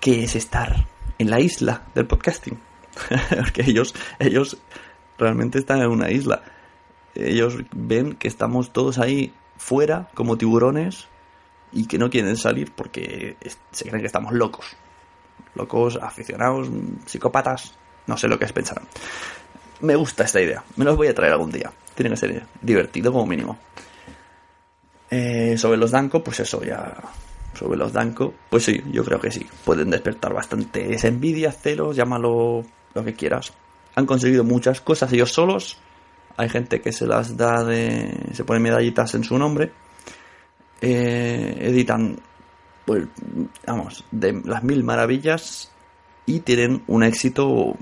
qué 0.01 0.25
es 0.25 0.35
estar 0.37 0.87
en 1.19 1.31
la 1.31 1.39
isla 1.41 1.83
del 1.95 2.07
podcasting. 2.07 2.59
Porque 3.37 3.63
ellos, 3.63 3.95
ellos 4.19 4.59
realmente 5.19 5.59
están 5.59 5.81
en 5.81 5.89
una 5.89 6.11
isla. 6.11 6.43
Ellos 7.15 7.59
ven 7.75 8.15
que 8.15 8.29
estamos 8.29 8.73
todos 8.73 8.99
ahí 8.99 9.35
fuera 9.57 10.09
como 10.15 10.39
tiburones 10.39 11.09
y 11.73 11.87
que 11.87 11.99
no 11.99 12.11
quieren 12.11 12.37
salir 12.37 12.73
porque 12.73 13.37
se 13.71 13.85
creen 13.85 14.01
que 14.01 14.07
estamos 14.07 14.33
locos. 14.33 14.77
Locos, 15.55 15.99
aficionados, 16.01 16.69
psicópatas, 17.07 17.75
no 18.07 18.17
sé 18.17 18.29
lo 18.29 18.39
que 18.39 18.47
es. 18.47 18.55
Me 19.81 19.97
gusta 19.97 20.25
esta 20.25 20.41
idea, 20.41 20.65
me 20.77 20.85
los 20.85 20.97
voy 20.97 21.09
a 21.09 21.15
traer 21.15 21.33
algún 21.33 21.51
día. 21.51 21.73
Tiene 21.95 22.11
que 22.11 22.17
ser 22.17 22.47
divertido 22.61 23.13
como 23.13 23.27
mínimo. 23.27 23.59
Eh, 25.11 25.59
sobre 25.59 25.77
los 25.77 25.91
Danko, 25.91 26.25
pues 26.25 26.41
eso 26.41 26.63
ya. 26.63 26.95
Sobre 27.55 27.77
los 27.77 27.93
Danko, 27.93 28.33
pues 28.49 28.65
sí, 28.65 28.83
yo 28.91 29.05
creo 29.05 29.21
que 29.21 29.31
sí. 29.31 29.47
Pueden 29.65 29.91
despertar 29.91 30.33
bastante 30.33 30.95
esa 30.95 31.09
envidia, 31.09 31.53
celos, 31.53 31.97
llámalo 31.97 32.65
lo 32.95 33.05
que 33.05 33.15
quieras. 33.15 33.53
Han 33.95 34.07
conseguido 34.07 34.45
muchas 34.45 34.81
cosas 34.81 35.13
ellos 35.13 35.33
solos. 35.33 35.79
Hay 36.37 36.49
gente 36.49 36.81
que 36.81 36.93
se 36.93 37.07
las 37.07 37.37
da 37.37 37.63
de. 37.65 38.31
se 38.33 38.45
pone 38.45 38.61
medallitas 38.61 39.15
en 39.15 39.25
su 39.25 39.39
nombre. 39.39 39.73
Eh, 40.81 41.59
editan, 41.61 42.19
pues, 42.85 43.07
vamos, 43.67 44.05
de 44.11 44.41
las 44.45 44.65
mil 44.65 44.83
maravillas. 44.83 45.71
Y 46.25 46.41
tienen 46.41 46.83
un 46.87 47.03
éxito, 47.03 47.77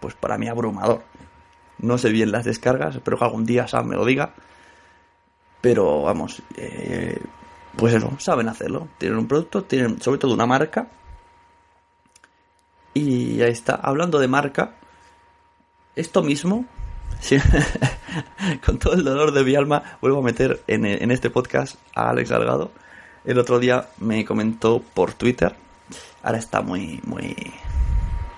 pues 0.00 0.14
para 0.14 0.38
mí 0.38 0.48
abrumador. 0.48 1.04
No 1.78 1.98
sé 1.98 2.10
bien 2.10 2.32
las 2.32 2.44
descargas, 2.44 2.96
espero 2.96 3.18
que 3.18 3.24
algún 3.24 3.44
día 3.44 3.68
Sam 3.68 3.88
me 3.88 3.96
lo 3.96 4.04
diga. 4.04 4.34
Pero 5.60 6.02
vamos, 6.02 6.42
eh, 6.56 7.20
pues 7.76 7.94
eso, 7.94 8.12
saben 8.18 8.48
hacerlo. 8.48 8.88
Tienen 8.98 9.18
un 9.18 9.28
producto, 9.28 9.64
tienen 9.64 10.00
sobre 10.00 10.18
todo 10.18 10.32
una 10.32 10.46
marca. 10.46 10.88
Y 12.94 13.42
ahí 13.42 13.50
está. 13.50 13.74
Hablando 13.74 14.18
de 14.18 14.28
marca, 14.28 14.74
esto 15.96 16.22
mismo, 16.22 16.66
con 18.64 18.78
todo 18.78 18.94
el 18.94 19.02
dolor 19.02 19.32
de 19.32 19.42
mi 19.42 19.54
alma, 19.54 19.98
vuelvo 20.00 20.18
a 20.18 20.22
meter 20.22 20.60
en, 20.66 21.10
este 21.10 21.30
podcast 21.30 21.76
a 21.94 22.10
Alex 22.10 22.28
Salgado. 22.28 22.70
El 23.24 23.38
otro 23.38 23.58
día 23.58 23.88
me 23.98 24.24
comentó 24.24 24.80
por 24.80 25.14
Twitter. 25.14 25.56
Ahora 26.22 26.38
está 26.38 26.60
muy, 26.60 27.00
muy, 27.04 27.34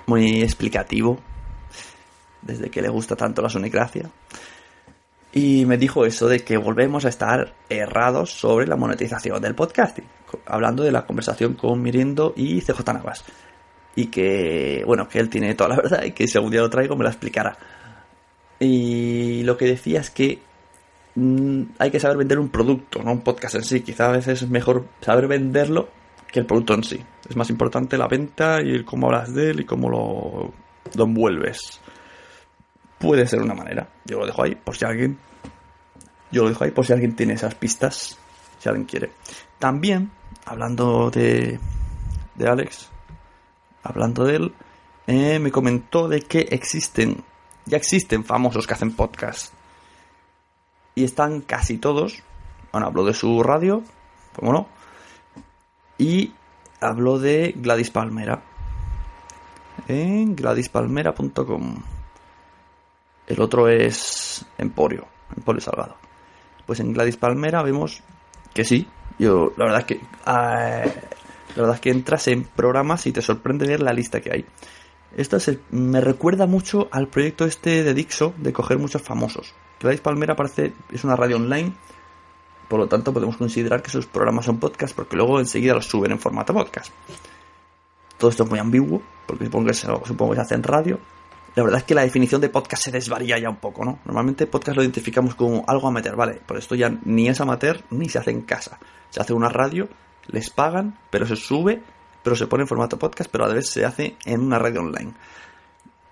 muy 0.07 0.43
explicativo. 0.43 1.19
Desde 2.41 2.71
que 2.71 2.81
le 2.81 2.89
gusta 2.89 3.17
tanto 3.17 3.43
la 3.43 3.51
sonicracia. 3.51 4.09
Y 5.33 5.67
me 5.67 5.77
dijo 5.77 6.07
eso 6.07 6.29
de 6.29 6.45
que 6.45 6.57
volvemos 6.57 7.05
a 7.05 7.09
estar 7.09 7.55
errados 7.69 8.31
sobre 8.31 8.67
la 8.67 8.77
monetización 8.77 9.43
del 9.43 9.55
podcasting. 9.55 10.07
Hablando 10.47 10.85
de 10.85 10.93
la 10.93 11.05
conversación 11.05 11.55
con 11.55 11.83
Mirindo 11.83 12.33
y 12.37 12.61
CJ 12.61 12.95
Navas. 12.95 13.25
Y 13.99 14.07
que, 14.07 14.85
bueno, 14.87 15.09
que 15.09 15.19
él 15.19 15.29
tiene 15.29 15.57
toda 15.57 15.71
la 15.71 15.77
verdad 15.83 16.05
y 16.05 16.13
que 16.13 16.29
si 16.29 16.39
algún 16.39 16.53
día 16.53 16.61
lo 16.61 16.71
traigo 16.71 16.95
me 16.95 17.03
la 17.03 17.11
explicará. 17.11 17.59
Y 18.61 19.43
lo 19.43 19.57
que 19.57 19.65
decía 19.65 19.99
es 19.99 20.11
que 20.11 20.39
mm, 21.17 21.63
hay 21.81 21.91
que 21.91 21.99
saber 21.99 22.17
vender 22.17 22.39
un 22.39 22.49
producto, 22.49 23.03
no 23.03 23.11
un 23.11 23.23
podcast 23.23 23.57
en 23.57 23.65
sí. 23.65 23.81
Quizá 23.81 24.09
a 24.09 24.13
veces 24.13 24.43
es 24.43 24.49
mejor 24.49 24.87
saber 25.01 25.27
venderlo 25.27 25.89
que 26.31 26.39
el 26.39 26.47
producto 26.47 26.75
en 26.75 26.85
sí. 26.85 27.05
Es 27.29 27.35
más 27.35 27.51
importante 27.51 27.99
la 27.99 28.07
venta 28.07 28.63
y 28.63 28.85
cómo 28.85 29.09
hablas 29.09 29.35
de 29.35 29.51
él 29.51 29.61
y 29.61 29.65
cómo 29.65 29.91
lo, 29.91 30.53
lo 30.95 31.05
envuelves. 31.05 31.81
Puede 33.01 33.27
ser 33.27 33.43
una 33.43 33.55
manera. 33.55 33.89
Yo 34.05 34.21
lo 34.21 34.27
dejo 34.27 34.45
ahí 34.45 34.55
por 34.55 34.77
si 34.77 34.85
alguien. 34.85 35.19
Yo 36.31 36.45
lo 36.45 36.51
dejo 36.51 36.63
ahí 36.63 36.71
por 36.71 36.87
si 36.87 36.93
alguien 36.93 37.17
tiene 37.17 37.33
esas 37.33 37.57
pistas. 37.57 38.17
Si 38.61 38.69
alguien 38.69 38.87
quiere. 38.87 39.11
También, 39.59 40.13
hablando 40.45 41.11
de, 41.11 41.59
de 42.37 42.49
Alex, 42.49 42.91
hablando 43.83 44.25
de 44.25 44.37
él, 44.37 44.55
eh, 45.07 45.39
me 45.39 45.51
comentó 45.51 46.09
de 46.09 46.21
que 46.21 46.41
existen, 46.51 47.25
ya 47.65 47.77
existen 47.77 48.25
famosos 48.25 48.67
que 48.67 48.75
hacen 48.75 48.95
podcast. 48.95 49.53
Y 50.95 51.05
están 51.05 51.41
casi 51.41 51.79
todos. 51.79 52.23
Bueno, 52.73 52.87
habló 52.89 53.05
de 53.05 53.15
su 53.15 53.43
radio, 53.43 53.83
¿cómo 54.35 54.53
no? 54.53 54.69
Y 55.97 56.33
habló 56.81 57.19
de 57.19 57.55
Gladys 57.57 57.91
Palmera. 57.91 58.43
En 59.87 60.35
gladyspalmera.com. 60.37 61.83
El 63.27 63.41
otro 63.41 63.69
es 63.69 64.45
Emporio, 64.59 65.07
Emporio 65.37 65.61
Salgado. 65.61 65.97
Pues 66.67 66.81
en 66.81 66.93
Gladys 66.93 67.17
Palmera 67.17 67.63
vemos 67.63 68.03
que 68.53 68.65
sí. 68.65 68.87
Yo, 69.19 69.53
la 69.57 69.65
verdad 69.65 69.81
es 69.81 69.87
que. 69.87 69.95
eh, 70.27 71.01
la 71.59 71.63
verdad 71.65 71.75
es 71.75 71.81
que 71.81 71.91
entras 71.91 72.29
en 72.29 72.45
programas 72.45 73.07
y 73.07 73.13
te 73.13 73.21
sorprende 73.21 73.67
ver 73.67 73.81
la 73.83 73.93
lista 73.93 74.21
que 74.21 74.31
hay. 74.33 74.45
Esto 75.17 75.41
se- 75.41 75.59
me 75.71 76.01
recuerda 76.01 76.47
mucho 76.47 76.89
al 76.93 77.09
proyecto 77.09 77.45
este 77.47 77.83
de 77.83 77.95
Dixo 77.95 78.33
de 78.37 78.53
coger 78.53 78.79
muchos 78.79 79.03
famosos. 79.03 79.55
Gladys 79.81 80.01
Palmera 80.01 80.37
parece 80.37 80.73
es 80.93 81.03
una 81.03 81.17
radio 81.17 81.37
online, 81.37 81.73
por 82.69 82.79
lo 82.79 82.87
tanto 82.87 83.13
podemos 83.13 83.37
considerar 83.37 83.83
que 83.83 83.91
sus 83.91 84.07
programas 84.07 84.45
son 84.45 84.59
podcast 84.61 84.95
porque 84.95 85.17
luego 85.17 85.41
enseguida 85.41 85.75
los 85.75 85.87
suben 85.87 86.13
en 86.13 86.21
formato 86.21 86.55
podcast. 86.55 86.93
Todo 88.19 88.31
esto 88.31 88.45
es 88.45 88.51
muy 88.51 88.59
ambiguo, 88.59 89.03
porque 89.27 89.45
supongo 89.47 89.67
que 89.67 89.75
se, 89.75 89.87
supongo 89.87 90.31
que 90.31 90.37
se 90.37 90.43
hace 90.43 90.55
en 90.55 90.63
radio. 90.63 90.99
La 91.55 91.63
verdad 91.65 91.79
es 91.81 91.85
que 91.85 91.95
la 91.95 92.03
definición 92.03 92.41
de 92.41 92.51
podcast 92.51 92.85
se 92.85 92.91
desvaría 92.93 93.39
ya 93.39 93.51
un 93.51 93.57
poco, 93.57 93.85
¿no? 93.85 93.99
Normalmente 94.05 94.47
podcast 94.47 94.77
lo 94.77 94.83
identificamos 94.83 95.35
como 95.35 95.65
algo 95.67 95.89
amateur, 95.89 96.15
¿vale? 96.15 96.41
Por 96.47 96.57
esto 96.57 96.75
ya 96.77 96.91
ni 97.05 97.29
es 97.29 97.41
amateur 97.41 97.83
ni 97.91 98.09
se 98.09 98.19
hace 98.19 98.31
en 98.31 98.43
casa. 98.43 98.79
Se 99.11 99.21
hace 99.21 99.33
una 99.33 99.49
radio, 99.49 99.89
les 100.29 100.51
pagan, 100.51 100.99
pero 101.11 101.27
se 101.27 101.37
sube, 101.37 101.83
pero 102.23 102.37
se 102.37 102.47
pone 102.47 102.63
en 102.63 102.69
formato 102.69 102.99
podcast, 102.99 103.31
pero 103.31 103.45
a 103.45 103.49
la 103.49 103.55
vez 103.55 103.69
se 103.71 103.85
hace 103.85 104.17
en 104.25 104.41
una 104.41 104.59
radio 104.59 104.81
online. 104.81 105.13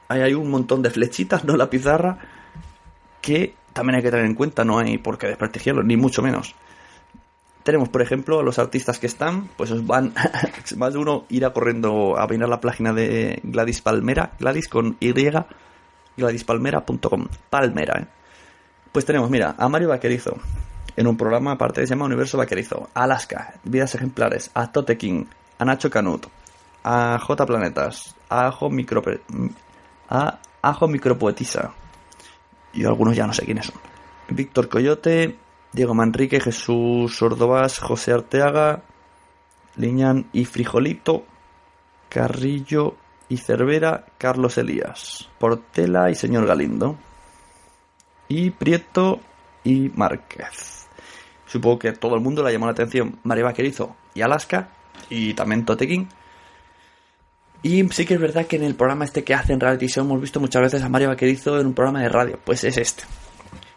Ahí 0.09 0.21
hay 0.21 0.35
un 0.35 0.51
montón 0.51 0.83
de 0.83 0.91
flechitas, 0.91 1.45
¿no? 1.45 1.57
La 1.57 1.71
pizarra, 1.71 2.19
que 3.21 3.55
también 3.73 3.97
hay 3.97 4.03
que 4.03 4.11
tener 4.11 4.27
en 4.27 4.35
cuenta, 4.35 4.65
no 4.65 4.79
hay 4.79 4.99
por 4.99 5.19
qué 5.19 5.27
desprestigiarlo, 5.27 5.83
ni 5.83 5.97
mucho 5.97 6.23
menos. 6.23 6.55
Tenemos, 7.63 7.89
por 7.89 8.01
ejemplo, 8.01 8.39
a 8.39 8.43
los 8.45 8.59
artistas 8.59 8.99
que 8.99 9.07
están, 9.07 9.49
pues 9.57 9.73
os 9.73 9.85
van, 9.87 10.15
más 10.77 10.93
de 10.93 10.99
uno 10.99 11.25
irá 11.29 11.53
corriendo 11.53 12.17
a 12.17 12.27
mirar 12.29 12.49
la 12.49 12.61
página 12.61 12.93
de 12.93 13.41
Gladys 13.43 13.83
Palmera, 13.83 14.33
Gladys 14.39 14.69
con 14.69 14.97
Y, 15.01 15.13
gladyspalmera.com, 16.17 17.27
Palmera, 17.51 18.01
¿eh? 18.01 18.07
Pues 18.93 19.05
tenemos, 19.05 19.29
mira, 19.29 19.55
a 19.59 19.69
Mario 19.69 19.89
Vaquerizo, 19.89 20.39
en 20.97 21.07
un 21.07 21.17
programa 21.17 21.53
aparte 21.53 21.81
que 21.81 21.87
se 21.87 21.95
llama 21.95 22.07
Universo 22.07 22.39
Vaquerizo, 22.39 22.89
Alaska, 22.95 23.55
Vidas 23.65 23.95
Ejemplares, 23.95 24.51
a 24.55 24.73
Tote 24.73 24.97
King, 24.97 25.27
a 25.59 25.65
Nacho 25.65 25.91
Canut, 25.91 26.27
a 26.83 27.19
J 27.19 27.47
Planetas, 27.47 28.15
a 28.29 28.47
Ajo 28.47 28.71
Micro, 28.71 29.03
a 30.09 30.39
Ajo 30.63 30.89
Micropoetisa, 30.89 31.73
y 32.73 32.85
algunos 32.85 33.17
ya 33.17 33.27
no 33.27 33.33
sé 33.33 33.45
quiénes 33.45 33.67
son. 33.67 33.81
Víctor 34.29 34.69
Coyote, 34.69 35.37
Diego 35.73 35.95
Manrique, 35.95 36.41
Jesús 36.41 37.17
Sordovás, 37.17 37.79
José 37.79 38.13
Arteaga, 38.13 38.83
Liñán 39.77 40.27
y 40.33 40.45
Frijolito, 40.45 41.25
Carrillo 42.09 42.97
y 43.29 43.39
Cervera, 43.39 44.07
Carlos 44.19 44.57
Elías, 44.59 45.29
Portela 45.39 46.11
y 46.11 46.15
Señor 46.15 46.47
Galindo, 46.47 46.97
y 48.29 48.51
Prieto 48.51 49.21
y 49.65 49.91
Márquez. 49.91 50.86
Supongo 51.47 51.79
que 51.79 51.93
todo 51.93 52.15
el 52.15 52.21
mundo 52.21 52.43
le 52.43 52.53
llamó 52.53 52.67
la 52.67 52.73
atención 52.73 53.19
María 53.23 53.45
Vaquerizo 53.45 53.95
y 54.15 54.23
Alaska, 54.23 54.69
y 55.11 55.35
también 55.35 55.65
Totequín. 55.65 56.09
Y 57.63 57.89
sí 57.89 58.05
que 58.05 58.15
es 58.15 58.21
verdad 58.21 58.47
que 58.47 58.57
en 58.57 58.65
el 58.65 58.75
programa 58.75 59.05
este 59.05 59.25
que 59.25 59.35
hace 59.35 59.53
en 59.53 59.61
reality 59.61 59.87
show 59.87 60.05
hemos 60.05 60.21
visto 60.21 60.41
muchas 60.41 60.63
veces 60.63 60.83
a 60.83 60.89
Mario 60.89 61.09
Vaquerizo 61.09 61.59
en 61.59 61.67
un 61.67 61.75
programa 61.75 62.03
de 62.03 62.09
radio. 62.09 62.39
Pues 62.45 62.65
es 62.65 62.77
este. 62.77 63.05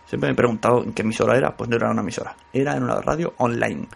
Siempre 0.06 0.30
me 0.30 0.34
he 0.34 0.36
preguntado 0.36 0.84
en 0.84 0.94
qué 0.94 1.02
emisora 1.02 1.38
era. 1.38 1.56
Pues 1.56 1.70
no 1.70 1.76
era 1.76 1.90
una 1.90 2.02
emisora. 2.02 2.36
Era 2.54 2.76
en 2.76 2.84
una 2.84 3.02
radio 3.02 3.34
online. 3.38 3.88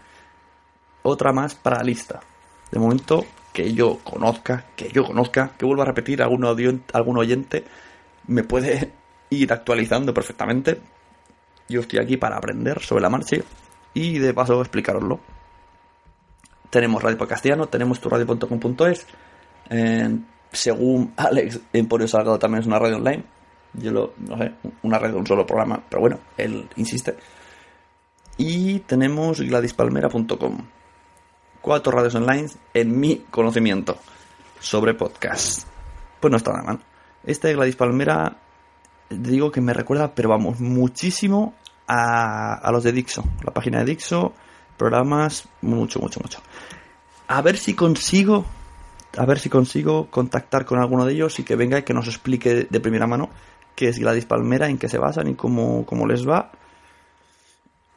Otra 1.02 1.32
más 1.32 1.54
para 1.54 1.78
la 1.78 1.84
lista. 1.84 2.20
De 2.70 2.78
momento 2.78 3.24
que 3.52 3.72
yo 3.72 3.98
conozca, 4.02 4.64
que 4.74 4.90
yo 4.90 5.04
conozca, 5.04 5.52
que 5.56 5.64
vuelva 5.64 5.84
a 5.84 5.86
repetir, 5.86 6.22
algún, 6.22 6.82
algún 6.92 7.18
oyente 7.18 7.64
me 8.26 8.42
puede 8.42 8.90
ir 9.30 9.52
actualizando 9.52 10.12
perfectamente. 10.12 10.80
Yo 11.68 11.80
estoy 11.80 11.98
aquí 11.98 12.16
para 12.16 12.36
aprender 12.36 12.80
sobre 12.80 13.02
la 13.02 13.10
marcha 13.10 13.36
y 13.94 14.18
de 14.18 14.34
paso 14.34 14.60
explicaroslo. 14.60 15.20
Tenemos 16.70 17.02
Radio 17.02 17.16
por 17.16 17.28
Castellano, 17.28 17.68
tenemos 17.68 18.00
turradio.com.es. 18.00 19.06
Eh, 19.70 20.18
según 20.52 21.12
Alex, 21.16 21.60
Emporio 21.72 22.08
Salgado 22.08 22.38
también 22.38 22.60
es 22.60 22.66
una 22.66 22.78
radio 22.78 22.96
online. 22.96 23.24
Yo 23.74 23.90
lo, 23.90 24.14
no 24.18 24.38
sé, 24.38 24.52
una 24.82 24.98
red 24.98 25.10
de 25.10 25.16
un 25.16 25.26
solo 25.26 25.46
programa, 25.46 25.82
pero 25.88 26.00
bueno, 26.00 26.18
él 26.36 26.68
insiste. 26.76 27.16
Y 28.36 28.80
tenemos 28.80 29.40
gladyspalmera.com. 29.40 30.58
Cuatro 31.60 31.92
radios 31.92 32.14
online 32.14 32.48
en 32.74 32.98
mi 32.98 33.24
conocimiento 33.30 33.96
sobre 34.60 34.94
podcast. 34.94 35.66
Pues 36.20 36.30
no 36.30 36.36
está 36.36 36.52
nada 36.52 36.64
mal. 36.64 36.80
Este 37.24 37.48
de 37.48 37.54
Gladys 37.54 37.76
Palmera, 37.76 38.36
digo 39.10 39.50
que 39.50 39.60
me 39.60 39.72
recuerda, 39.72 40.14
pero 40.14 40.28
vamos, 40.28 40.60
muchísimo 40.60 41.54
a, 41.86 42.54
a 42.54 42.72
los 42.72 42.84
de 42.84 42.92
Dixo. 42.92 43.24
La 43.44 43.52
página 43.52 43.78
de 43.80 43.84
Dixo, 43.86 44.32
programas, 44.76 45.48
mucho, 45.62 46.00
mucho, 46.00 46.20
mucho. 46.20 46.40
A 47.28 47.40
ver 47.42 47.56
si 47.56 47.74
consigo 47.74 48.44
a 49.16 49.26
ver 49.26 49.38
si 49.38 49.48
consigo 49.48 50.08
contactar 50.10 50.64
con 50.64 50.78
alguno 50.78 51.04
de 51.04 51.12
ellos 51.12 51.38
y 51.38 51.44
que 51.44 51.56
venga 51.56 51.78
y 51.78 51.82
que 51.82 51.94
nos 51.94 52.08
explique 52.08 52.66
de 52.68 52.80
primera 52.80 53.06
mano 53.06 53.30
qué 53.74 53.88
es 53.88 53.98
Gladys 53.98 54.26
Palmera, 54.26 54.68
en 54.68 54.78
qué 54.78 54.88
se 54.88 54.98
basan 54.98 55.28
y 55.28 55.34
cómo, 55.34 55.84
cómo 55.86 56.06
les 56.06 56.28
va. 56.28 56.52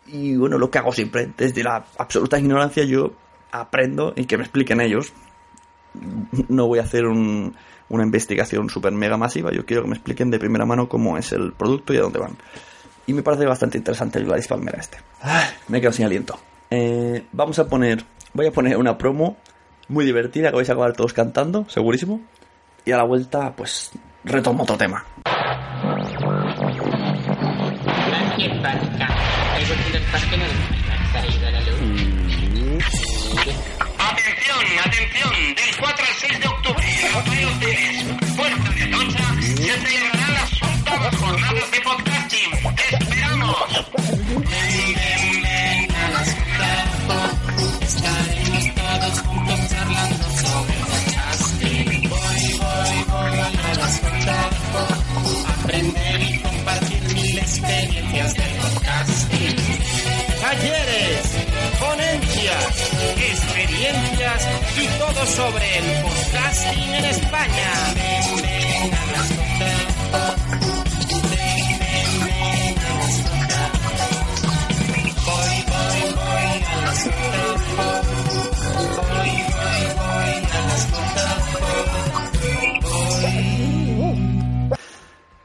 Y 0.07 0.35
bueno, 0.35 0.57
lo 0.57 0.71
que 0.71 0.77
hago 0.77 0.91
siempre, 0.91 1.31
desde 1.37 1.63
la 1.63 1.85
absoluta 1.97 2.39
ignorancia 2.39 2.83
yo 2.83 3.13
aprendo 3.51 4.13
y 4.15 4.25
que 4.25 4.37
me 4.37 4.43
expliquen 4.43 4.81
ellos. 4.81 5.13
No 6.49 6.67
voy 6.67 6.79
a 6.79 6.83
hacer 6.83 7.05
un- 7.05 7.55
una 7.89 8.03
investigación 8.03 8.69
super 8.69 8.91
mega 8.91 9.15
masiva, 9.17 9.51
yo 9.51 9.65
quiero 9.65 9.83
que 9.83 9.89
me 9.89 9.95
expliquen 9.95 10.29
de 10.29 10.39
primera 10.39 10.65
mano 10.65 10.89
cómo 10.89 11.17
es 11.17 11.31
el 11.31 11.53
producto 11.53 11.93
y 11.93 11.97
a 11.97 12.01
dónde 12.01 12.19
van. 12.19 12.35
Y 13.05 13.13
me 13.13 13.23
parece 13.23 13.45
bastante 13.45 13.77
interesante 13.77 14.19
el 14.19 14.25
Gladys 14.25 14.47
Palmera 14.47 14.79
este. 14.79 14.97
Ay, 15.21 15.45
me 15.69 15.77
he 15.77 15.81
quedado 15.81 15.93
sin 15.93 16.05
aliento. 16.05 16.37
Eh, 16.69 17.23
vamos 17.31 17.57
a 17.59 17.67
poner, 17.67 18.03
voy 18.33 18.47
a 18.47 18.51
poner 18.51 18.75
una 18.77 18.97
promo 18.97 19.37
muy 19.87 20.03
divertida 20.03 20.49
que 20.49 20.57
vais 20.57 20.69
a 20.69 20.73
acabar 20.73 20.91
todos 20.93 21.13
cantando, 21.13 21.65
segurísimo. 21.69 22.19
Y 22.83 22.91
a 22.91 22.97
la 22.97 23.03
vuelta, 23.03 23.53
pues, 23.55 23.91
retomo 24.25 24.63
otro 24.63 24.75
tema. 24.77 25.05
6 36.19 36.39
de 36.39 36.47
octubre, 36.47 36.83
en 36.83 37.13
Rafael 37.13 37.47
Hoteles, 37.47 38.03
Puerta 38.35 38.69
de 38.71 38.83
Atocha, 38.83 39.35
se 39.39 39.55
celebrarán 39.55 40.33
las 40.33 40.63
octavas 40.63 41.15
jornadas 41.15 41.71
de 41.71 41.81
podcasting. 41.81 42.75
¡Te 42.75 42.95
esperamos! 42.95 43.87
Experiencias 63.77 64.47
y 64.75 64.87
todo 64.97 65.25
sobre 65.25 65.77
el 65.77 66.03
podcasting 66.03 66.93
en 66.93 67.05
España. 67.05 67.93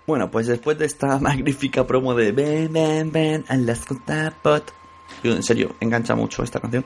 Bueno, 0.07 0.31
pues 0.31 0.47
después 0.47 0.79
de 0.79 0.87
esta 0.87 1.19
magnífica 1.21 1.87
promo 1.87 2.15
de 2.15 2.33
Ven, 2.33 2.73
ven, 2.73 3.13
ven, 3.13 3.45
a 3.49 3.57
las 3.57 3.85
Pot. 4.43 4.73
En 5.23 5.43
serio, 5.43 5.77
engancha 5.81 6.15
mucho 6.15 6.43
esta 6.43 6.61
canción. 6.61 6.85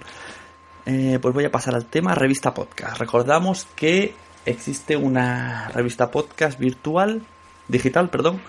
Eh, 0.87 1.19
pues 1.21 1.35
voy 1.35 1.45
a 1.45 1.51
pasar 1.51 1.75
al 1.75 1.87
tema 1.87 2.15
revista 2.15 2.55
podcast. 2.55 2.99
Recordamos 2.99 3.67
que 3.75 4.15
existe 4.45 4.97
una 4.97 5.69
revista 5.71 6.11
podcast 6.13 6.59
virtual, 6.59 7.23
digital, 7.67 8.09
perdón. 8.09 8.41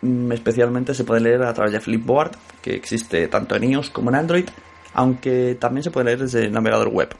Mm, 0.00 0.32
Especialmente 0.32 0.94
se 0.94 1.04
puede 1.04 1.20
leer 1.20 1.42
a 1.42 1.52
través 1.52 1.72
de 1.72 1.80
Flipboard, 1.80 2.32
que 2.62 2.74
existe 2.74 3.28
tanto 3.28 3.56
en 3.56 3.64
iOS 3.64 3.90
como 3.90 4.08
en 4.10 4.16
Android, 4.16 4.48
aunque 4.94 5.56
también 5.60 5.84
se 5.84 5.90
puede 5.90 6.06
leer 6.06 6.20
desde 6.20 6.44
el 6.46 6.52
navegador 6.52 6.88
web. 6.88 7.14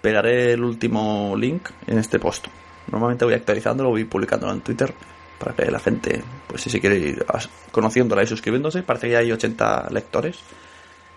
pegaré 0.00 0.52
el 0.52 0.62
último 0.62 1.34
link 1.36 1.70
en 1.86 1.98
este 1.98 2.18
post. 2.20 2.46
Normalmente 2.92 3.24
voy 3.24 3.34
actualizándolo, 3.34 3.90
voy 3.90 4.04
publicándolo 4.04 4.52
en 4.52 4.60
Twitter 4.60 4.92
para 5.38 5.52
que 5.54 5.68
la 5.70 5.80
gente, 5.80 6.22
pues 6.46 6.62
si 6.62 6.70
se 6.70 6.80
quiere 6.80 6.96
ir 6.98 7.26
conociéndola 7.72 8.22
y 8.22 8.26
suscribiéndose, 8.26 8.82
parece 8.82 9.06
que 9.08 9.12
ya 9.14 9.18
hay 9.18 9.32
80 9.32 9.88
lectores. 9.90 10.38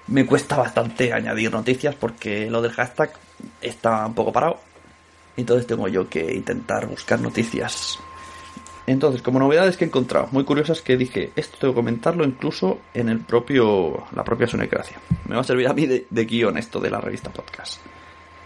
Me 0.09 0.25
cuesta 0.25 0.57
bastante 0.57 1.13
añadir 1.13 1.51
noticias 1.51 1.95
porque 1.95 2.49
lo 2.49 2.61
del 2.61 2.71
hashtag 2.71 3.11
está 3.61 4.05
un 4.05 4.13
poco 4.15 4.31
parado. 4.31 4.59
Entonces 5.37 5.67
tengo 5.67 5.87
yo 5.87 6.09
que 6.09 6.33
intentar 6.33 6.87
buscar 6.87 7.19
noticias. 7.21 7.99
Entonces, 8.87 9.21
como 9.21 9.37
novedades 9.37 9.77
que 9.77 9.85
he 9.85 9.87
encontrado, 9.87 10.27
muy 10.31 10.43
curiosas 10.43 10.81
que 10.81 10.97
dije, 10.97 11.31
esto 11.35 11.57
tengo 11.59 11.73
que 11.73 11.77
comentarlo 11.79 12.25
incluso 12.25 12.79
en 12.93 13.07
el 13.09 13.19
propio, 13.19 14.05
la 14.15 14.23
propia 14.23 14.47
Sonecracia. 14.47 14.97
Me 15.27 15.35
va 15.35 15.41
a 15.41 15.43
servir 15.43 15.67
a 15.67 15.73
mí 15.73 15.85
de, 15.85 16.07
de 16.09 16.25
guion 16.25 16.57
esto 16.57 16.79
de 16.79 16.89
la 16.89 16.99
revista 16.99 17.29
podcast. 17.29 17.79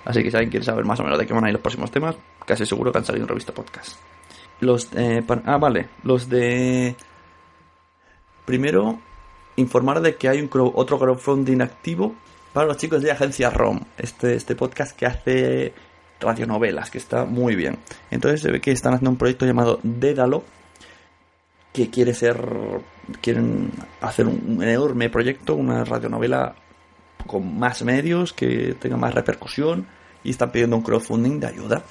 Así 0.03 0.21
que 0.21 0.29
si 0.29 0.35
alguien 0.35 0.51
quiere 0.51 0.65
saber 0.65 0.83
más 0.83 0.99
o 0.99 1.03
menos 1.03 1.17
de 1.17 1.25
qué 1.25 1.33
van 1.33 1.45
a 1.45 1.47
ir 1.47 1.53
los 1.53 1.61
próximos 1.61 1.89
temas, 1.91 2.15
casi 2.45 2.65
seguro 2.65 2.91
que 2.91 2.97
han 2.97 3.05
salido 3.05 3.23
en 3.23 3.29
revista 3.29 3.53
podcast. 3.53 3.95
Los 4.59 4.89
eh, 4.95 5.23
pa- 5.25 5.41
ah, 5.45 5.57
vale, 5.57 5.87
los 6.03 6.27
de 6.27 6.93
primero 8.45 8.99
informar 9.55 10.01
de 10.01 10.15
que 10.15 10.29
hay 10.29 10.41
un 10.41 10.49
otro 10.73 10.99
crowdfunding 10.99 11.61
activo 11.61 12.15
para 12.53 12.67
los 12.67 12.77
chicos 12.77 13.01
de 13.01 13.11
Agencia 13.11 13.49
ROM, 13.49 13.79
este, 13.97 14.35
este 14.35 14.55
podcast 14.55 14.95
que 14.95 15.05
hace 15.05 15.73
radionovelas, 16.19 16.91
que 16.91 16.97
está 16.97 17.25
muy 17.25 17.55
bien. 17.55 17.77
Entonces 18.11 18.41
se 18.41 18.51
ve 18.51 18.61
que 18.61 18.71
están 18.71 18.93
haciendo 18.93 19.11
un 19.11 19.17
proyecto 19.17 19.45
llamado 19.45 19.79
Dédalo, 19.83 20.43
que 21.71 21.89
quiere 21.89 22.13
ser, 22.13 22.37
quieren 23.21 23.71
hacer 24.01 24.27
un, 24.27 24.57
un 24.57 24.63
enorme 24.63 25.09
proyecto, 25.09 25.55
una 25.55 25.83
radionovela 25.83 26.55
con 27.25 27.57
más 27.57 27.83
medios, 27.83 28.33
que 28.33 28.75
tenga 28.79 28.97
más 28.97 29.13
repercusión, 29.13 29.87
y 30.23 30.29
están 30.29 30.51
pidiendo 30.51 30.77
un 30.77 30.83
crowdfunding 30.83 31.39
de 31.39 31.47
ayuda. 31.47 31.83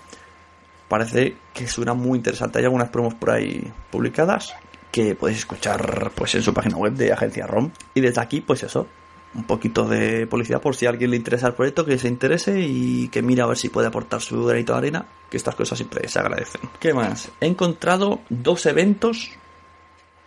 Parece 0.89 1.37
que 1.53 1.67
suena 1.67 1.95
muy 1.95 2.19
interesante. 2.19 2.59
Hay 2.59 2.65
algunas 2.65 2.91
promos 2.91 3.15
por 3.15 3.31
ahí 3.31 3.73
publicadas 3.91 4.55
que 4.93 5.17
podéis 5.17 5.39
escuchar 5.39 6.13
pues 6.15 6.35
en 6.37 6.43
su 6.43 6.55
página 6.55 6.77
web 6.77 6.93
de 6.93 7.13
Agencia 7.13 7.47
ROM. 7.49 7.71
Y 7.95 8.01
desde 8.01 8.21
aquí, 8.21 8.41
pues 8.43 8.63
eso, 8.63 8.87
un 9.35 9.45
poquito 9.45 9.89
de 9.89 10.27
publicidad 10.27 10.61
por 10.61 10.77
si 10.77 10.87
a 10.87 10.91
alguien 10.91 11.11
le 11.11 11.17
interesa 11.17 11.49
el 11.49 11.55
proyecto, 11.55 11.85
que 11.85 11.99
se 11.99 12.07
interese 12.09 12.61
y 12.61 13.09
que 13.09 13.23
mire 13.23 13.43
a 13.43 13.47
ver 13.47 13.57
si 13.57 13.71
puede 13.71 13.89
aportar 13.89 14.21
su 14.21 14.45
granito 14.45 14.73
de 14.75 14.79
arena, 14.79 15.07
que 15.31 15.39
estas 15.39 15.55
cosas 15.55 15.79
siempre 15.79 16.07
se 16.07 16.19
agradecen. 16.19 16.61
¿Qué 16.79 16.93
más? 16.93 17.31
He 17.41 17.47
encontrado 17.47 18.21
dos 18.29 18.67
eventos, 18.67 19.31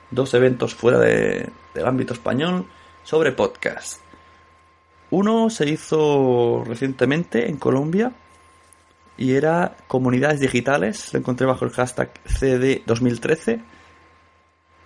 dos 0.10 0.34
eventos 0.34 0.74
fuera 0.74 0.98
de- 1.00 1.48
del 1.76 1.86
ámbito 1.86 2.14
español 2.14 2.66
sobre 3.04 3.32
podcast. 3.32 4.02
Uno 5.12 5.52
se 5.52 5.70
hizo 5.70 6.64
recientemente 6.66 7.48
en 7.48 7.58
Colombia 7.58 8.12
y 9.18 9.34
era 9.36 9.78
comunidades 9.88 10.40
digitales. 10.40 11.14
Lo 11.14 11.20
encontré 11.20 11.46
bajo 11.46 11.64
el 11.66 11.72
hashtag 11.72 12.12
CD2013 12.26 13.62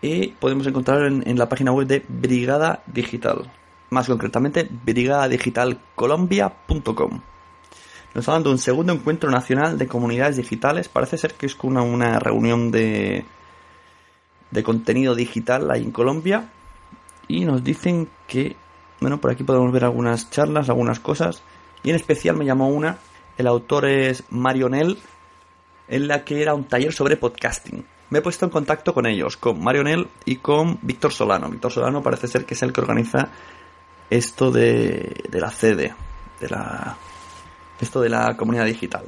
y 0.01 0.27
podemos 0.27 0.67
encontrarlo 0.67 1.07
en, 1.07 1.37
la 1.37 1.49
página 1.49 1.71
web 1.71 1.87
de 1.87 2.03
Brigada 2.07 2.83
Digital. 2.87 3.51
Más 3.89 4.07
concretamente, 4.07 4.67
brigadadigitalcolombia.com. 4.69 7.21
Nos 8.13 8.23
está 8.23 8.33
dando 8.33 8.51
un 8.51 8.57
segundo 8.57 8.93
encuentro 8.93 9.29
nacional 9.29 9.77
de 9.77 9.87
comunidades 9.87 10.37
digitales. 10.37 10.89
Parece 10.89 11.17
ser 11.17 11.33
que 11.33 11.47
es 11.47 11.57
una, 11.61 11.81
una 11.81 12.19
reunión 12.19 12.71
de, 12.71 13.25
de 14.51 14.63
contenido 14.63 15.15
digital 15.15 15.69
ahí 15.69 15.83
en 15.83 15.91
Colombia. 15.91 16.49
Y 17.27 17.45
nos 17.45 17.63
dicen 17.63 18.09
que, 18.25 18.55
bueno, 19.01 19.19
por 19.19 19.31
aquí 19.31 19.43
podemos 19.43 19.71
ver 19.71 19.83
algunas 19.83 20.31
charlas, 20.31 20.69
algunas 20.69 20.99
cosas. 20.99 21.43
Y 21.83 21.89
en 21.89 21.95
especial 21.95 22.35
me 22.35 22.45
llamó 22.45 22.69
una, 22.69 22.97
el 23.37 23.47
autor 23.47 23.85
es 23.85 24.23
Marionel, 24.29 24.97
en 25.87 26.07
la 26.07 26.23
que 26.23 26.41
era 26.41 26.53
un 26.53 26.65
taller 26.65 26.93
sobre 26.93 27.17
podcasting. 27.17 27.85
Me 28.09 28.19
he 28.19 28.21
puesto 28.21 28.45
en 28.45 28.51
contacto 28.51 28.93
con 28.93 29.05
ellos, 29.05 29.37
con 29.37 29.63
Marionel 29.63 30.07
y 30.25 30.37
con 30.37 30.79
Víctor 30.81 31.13
Solano. 31.13 31.49
Víctor 31.49 31.71
Solano 31.71 32.01
parece 32.01 32.27
ser 32.27 32.45
que 32.45 32.55
es 32.55 32.63
el 32.63 32.73
que 32.73 32.81
organiza 32.81 33.29
esto 34.09 34.51
de, 34.51 35.23
de 35.29 35.39
la 35.39 35.51
CD, 35.51 35.93
de 36.39 36.49
la, 36.49 36.97
esto 37.79 38.01
de 38.01 38.09
la 38.09 38.35
comunidad 38.35 38.65
digital. 38.65 39.03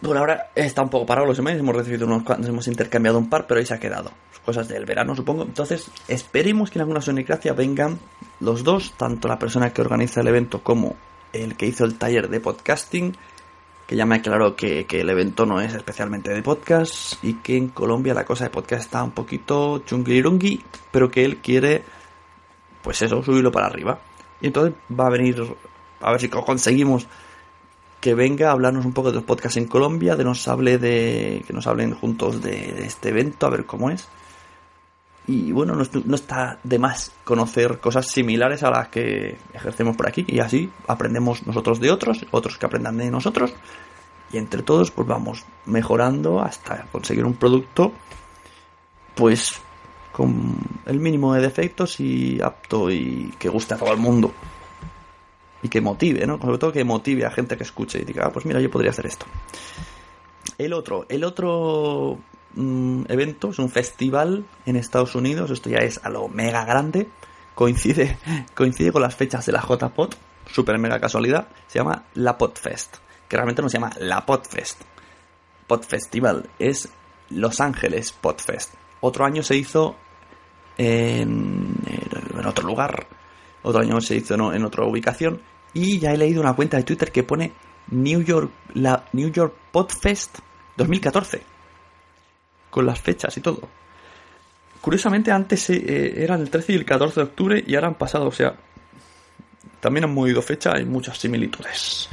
Por 0.00 0.16
ahora 0.16 0.50
está 0.54 0.80
un 0.82 0.88
poco 0.88 1.04
parado 1.04 1.26
los 1.26 1.38
emails, 1.38 1.60
hemos 1.60 1.76
recibido 1.76 2.06
unos 2.06 2.22
cuantos, 2.22 2.48
hemos 2.48 2.66
intercambiado 2.68 3.18
un 3.18 3.28
par, 3.28 3.46
pero 3.46 3.60
ahí 3.60 3.66
se 3.66 3.74
ha 3.74 3.80
quedado. 3.80 4.10
Cosas 4.44 4.68
del 4.68 4.86
verano, 4.86 5.14
supongo. 5.14 5.42
Entonces, 5.42 5.90
esperemos 6.08 6.70
que 6.70 6.78
en 6.78 6.82
alguna 6.82 7.02
Sonicracia 7.02 7.52
vengan 7.52 7.98
los 8.40 8.64
dos, 8.64 8.94
tanto 8.96 9.28
la 9.28 9.38
persona 9.38 9.70
que 9.72 9.82
organiza 9.82 10.22
el 10.22 10.28
evento 10.28 10.62
como 10.62 10.96
el 11.34 11.56
que 11.56 11.66
hizo 11.66 11.84
el 11.84 11.98
taller 11.98 12.28
de 12.28 12.40
podcasting, 12.40 13.16
que 13.90 13.96
ya 13.96 14.06
me 14.06 14.14
aclaró 14.14 14.54
que, 14.54 14.86
que 14.86 15.00
el 15.00 15.10
evento 15.10 15.46
no 15.46 15.60
es 15.60 15.74
especialmente 15.74 16.30
de 16.32 16.44
podcast 16.44 17.14
y 17.24 17.34
que 17.34 17.56
en 17.56 17.70
Colombia 17.70 18.14
la 18.14 18.24
cosa 18.24 18.44
de 18.44 18.50
podcast 18.50 18.84
está 18.84 19.02
un 19.02 19.10
poquito 19.10 19.80
chunguirungui, 19.80 20.62
pero 20.92 21.10
que 21.10 21.24
él 21.24 21.38
quiere, 21.38 21.82
pues 22.82 23.02
eso, 23.02 23.20
subirlo 23.20 23.50
para 23.50 23.66
arriba. 23.66 23.98
Y 24.40 24.46
entonces 24.46 24.74
va 24.96 25.08
a 25.08 25.10
venir, 25.10 25.42
a 26.02 26.12
ver 26.12 26.20
si 26.20 26.28
co- 26.28 26.44
conseguimos 26.44 27.08
que 28.00 28.14
venga 28.14 28.50
a 28.50 28.52
hablarnos 28.52 28.84
un 28.86 28.92
poco 28.92 29.08
de 29.10 29.16
los 29.16 29.24
podcasts 29.24 29.56
en 29.56 29.66
Colombia, 29.66 30.14
de 30.14 30.22
nos 30.22 30.46
hable 30.46 30.78
de 30.78 31.42
que 31.44 31.52
nos 31.52 31.66
hablen 31.66 31.92
juntos 31.92 32.40
de 32.40 32.84
este 32.86 33.08
evento, 33.08 33.44
a 33.46 33.50
ver 33.50 33.66
cómo 33.66 33.90
es. 33.90 34.06
Y 35.26 35.52
bueno, 35.52 35.74
no, 35.74 35.84
no 36.04 36.14
está 36.14 36.58
de 36.64 36.78
más 36.78 37.12
conocer 37.24 37.78
cosas 37.78 38.06
similares 38.06 38.62
a 38.62 38.70
las 38.70 38.88
que 38.88 39.36
ejercemos 39.52 39.96
por 39.96 40.08
aquí 40.08 40.24
y 40.26 40.40
así 40.40 40.70
aprendemos 40.88 41.46
nosotros 41.46 41.78
de 41.78 41.90
otros, 41.90 42.26
otros 42.30 42.58
que 42.58 42.66
aprendan 42.66 42.96
de 42.96 43.10
nosotros 43.10 43.52
y 44.32 44.38
entre 44.38 44.62
todos 44.62 44.90
pues 44.90 45.06
vamos 45.06 45.44
mejorando 45.66 46.40
hasta 46.40 46.86
conseguir 46.90 47.24
un 47.24 47.34
producto 47.34 47.92
pues 49.14 49.60
con 50.12 50.56
el 50.86 50.98
mínimo 50.98 51.34
de 51.34 51.42
defectos 51.42 52.00
y 52.00 52.40
apto 52.40 52.90
y 52.90 53.32
que 53.38 53.48
guste 53.48 53.74
a 53.74 53.78
todo 53.78 53.92
el 53.92 53.98
mundo 53.98 54.32
y 55.62 55.68
que 55.68 55.80
motive, 55.80 56.26
¿no? 56.26 56.38
Sobre 56.38 56.58
todo 56.58 56.72
que 56.72 56.84
motive 56.84 57.26
a 57.26 57.30
gente 57.30 57.56
que 57.56 57.64
escuche 57.64 58.00
y 58.00 58.04
diga, 58.04 58.26
ah, 58.26 58.30
pues 58.32 58.46
mira, 58.46 58.60
yo 58.60 58.70
podría 58.70 58.90
hacer 58.90 59.06
esto. 59.06 59.26
El 60.56 60.72
otro, 60.72 61.06
el 61.08 61.24
otro 61.24 62.18
evento 62.56 63.50
es 63.50 63.58
un 63.58 63.70
festival 63.70 64.44
en 64.66 64.76
Estados 64.76 65.14
Unidos, 65.14 65.50
esto 65.50 65.70
ya 65.70 65.78
es 65.78 66.00
a 66.02 66.10
lo 66.10 66.28
mega 66.28 66.64
grande, 66.64 67.08
coincide, 67.54 68.18
coincide 68.54 68.92
con 68.92 69.02
las 69.02 69.14
fechas 69.14 69.46
de 69.46 69.52
la 69.52 69.60
JPOT, 69.60 70.16
super 70.50 70.78
mega 70.78 71.00
casualidad, 71.00 71.48
se 71.66 71.78
llama 71.78 72.04
la 72.14 72.36
Podfest, 72.36 72.96
que 73.28 73.36
realmente 73.36 73.62
no 73.62 73.68
se 73.68 73.78
llama 73.78 73.92
la 73.98 74.26
Podfest. 74.26 74.82
Pod 75.66 75.84
Festival 75.84 76.50
es 76.58 76.88
Los 77.28 77.60
Ángeles 77.60 78.10
Podfest. 78.10 78.74
Otro 79.02 79.24
año 79.24 79.44
se 79.44 79.56
hizo 79.56 79.94
en, 80.76 81.76
en 82.36 82.46
otro 82.46 82.66
lugar, 82.66 83.06
otro 83.62 83.80
año 83.80 84.00
se 84.00 84.16
hizo 84.16 84.34
en, 84.34 84.40
en 84.56 84.64
otra 84.64 84.84
ubicación 84.84 85.40
y 85.72 86.00
ya 86.00 86.12
he 86.12 86.18
leído 86.18 86.40
una 86.40 86.54
cuenta 86.54 86.76
de 86.76 86.82
Twitter 86.82 87.12
que 87.12 87.22
pone 87.22 87.52
New 87.88 88.22
York, 88.22 88.50
la 88.74 89.04
New 89.12 89.30
York 89.30 89.54
Podfest 89.70 90.40
2014 90.76 91.59
con 92.70 92.86
las 92.86 93.00
fechas 93.00 93.36
y 93.36 93.40
todo. 93.40 93.68
Curiosamente 94.80 95.30
antes 95.30 95.68
eran 95.70 96.40
el 96.40 96.50
13 96.50 96.72
y 96.72 96.76
el 96.76 96.84
14 96.84 97.20
de 97.20 97.24
octubre 97.24 97.64
y 97.66 97.74
ahora 97.74 97.88
han 97.88 97.96
pasado, 97.96 98.26
o 98.26 98.32
sea, 98.32 98.54
también 99.80 100.04
han 100.04 100.14
movido 100.14 100.42
fecha, 100.42 100.74
hay 100.74 100.84
muchas 100.84 101.18
similitudes. 101.18 102.08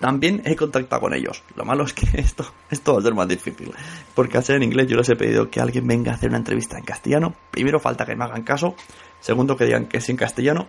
También 0.00 0.42
he 0.44 0.56
contactado 0.56 1.02
con 1.02 1.14
ellos. 1.14 1.42
Lo 1.54 1.64
malo 1.64 1.84
es 1.84 1.94
que 1.94 2.06
esto, 2.20 2.44
esto 2.68 2.94
va 2.94 2.98
a 2.98 3.02
ser 3.02 3.14
más 3.14 3.28
difícil. 3.28 3.72
Porque 4.14 4.36
al 4.36 4.44
ser 4.44 4.56
en 4.56 4.64
inglés 4.64 4.88
yo 4.88 4.96
les 4.96 5.08
he 5.08 5.16
pedido 5.16 5.48
que 5.48 5.60
alguien 5.60 5.86
venga 5.86 6.12
a 6.12 6.14
hacer 6.16 6.28
una 6.28 6.38
entrevista 6.38 6.76
en 6.76 6.84
castellano. 6.84 7.34
Primero 7.50 7.78
falta 7.78 8.04
que 8.04 8.16
me 8.16 8.24
hagan 8.24 8.42
caso. 8.42 8.74
Segundo 9.20 9.56
que 9.56 9.64
digan 9.64 9.86
que 9.86 9.98
es 9.98 10.08
en 10.08 10.16
castellano. 10.16 10.66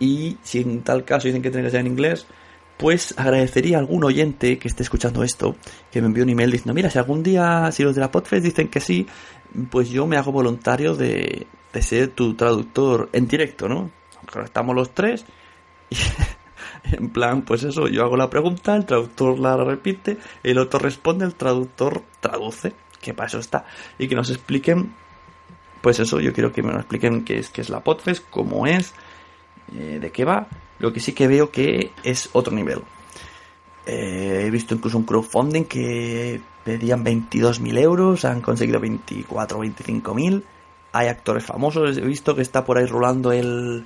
Y 0.00 0.38
si 0.42 0.60
en 0.60 0.82
tal 0.82 1.04
caso 1.04 1.28
dicen 1.28 1.40
que 1.40 1.50
tiene 1.50 1.64
que 1.64 1.70
ser 1.70 1.80
en 1.80 1.86
inglés, 1.86 2.26
pues 2.76 3.14
agradecería 3.16 3.76
a 3.76 3.80
algún 3.80 4.04
oyente 4.04 4.58
que 4.58 4.68
esté 4.68 4.82
escuchando 4.82 5.22
esto 5.22 5.56
que 5.90 6.00
me 6.00 6.08
envíe 6.08 6.22
un 6.22 6.30
email 6.30 6.50
diciendo, 6.50 6.74
mira, 6.74 6.90
si 6.90 6.98
algún 6.98 7.22
día, 7.22 7.70
si 7.72 7.82
los 7.82 7.94
de 7.94 8.00
la 8.00 8.10
Podfest 8.10 8.44
dicen 8.44 8.68
que 8.68 8.80
sí, 8.80 9.06
pues 9.70 9.88
yo 9.88 10.06
me 10.06 10.16
hago 10.16 10.32
voluntario 10.32 10.94
de, 10.94 11.46
de 11.72 11.82
ser 11.82 12.08
tu 12.08 12.34
traductor 12.34 13.08
en 13.12 13.28
directo, 13.28 13.68
¿no? 13.68 13.90
Estamos 14.44 14.74
los 14.74 14.90
tres 14.94 15.24
y 15.90 15.96
en 16.96 17.10
plan, 17.10 17.42
pues 17.42 17.62
eso, 17.62 17.88
yo 17.88 18.02
hago 18.02 18.16
la 18.16 18.30
pregunta, 18.30 18.76
el 18.76 18.84
traductor 18.84 19.38
la 19.38 19.56
repite, 19.56 20.18
el 20.42 20.58
otro 20.58 20.78
responde, 20.78 21.24
el 21.24 21.34
traductor 21.34 22.02
traduce, 22.20 22.72
que 23.00 23.14
para 23.14 23.28
eso 23.28 23.38
está, 23.38 23.66
y 23.98 24.08
que 24.08 24.14
nos 24.14 24.30
expliquen, 24.30 24.94
pues 25.80 26.00
eso, 26.00 26.20
yo 26.20 26.32
quiero 26.32 26.52
que 26.52 26.62
me 26.62 26.72
expliquen 26.74 27.24
qué 27.24 27.38
es, 27.38 27.50
qué 27.50 27.60
es 27.60 27.70
la 27.70 27.80
Podfest, 27.80 28.24
cómo 28.30 28.66
es, 28.66 28.94
eh, 29.74 29.98
de 30.00 30.10
qué 30.12 30.24
va, 30.24 30.46
lo 30.78 30.92
que 30.92 31.00
sí 31.00 31.12
que 31.12 31.26
veo 31.26 31.50
que 31.50 31.92
es 32.02 32.30
otro 32.32 32.54
nivel. 32.54 32.82
Eh, 33.86 34.44
he 34.46 34.50
visto 34.50 34.74
incluso 34.74 34.98
un 34.98 35.04
crowdfunding 35.04 35.64
que 35.64 36.40
pedían 36.64 37.04
22.000 37.04 37.78
euros, 37.78 38.24
han 38.24 38.40
conseguido 38.40 38.80
24 38.80 39.58
o 39.58 39.64
25.000. 39.64 40.42
Hay 40.92 41.08
actores 41.08 41.44
famosos, 41.44 41.96
he 41.96 42.00
visto 42.00 42.34
que 42.34 42.42
está 42.42 42.64
por 42.64 42.78
ahí 42.78 42.86
rolando 42.86 43.32
el... 43.32 43.84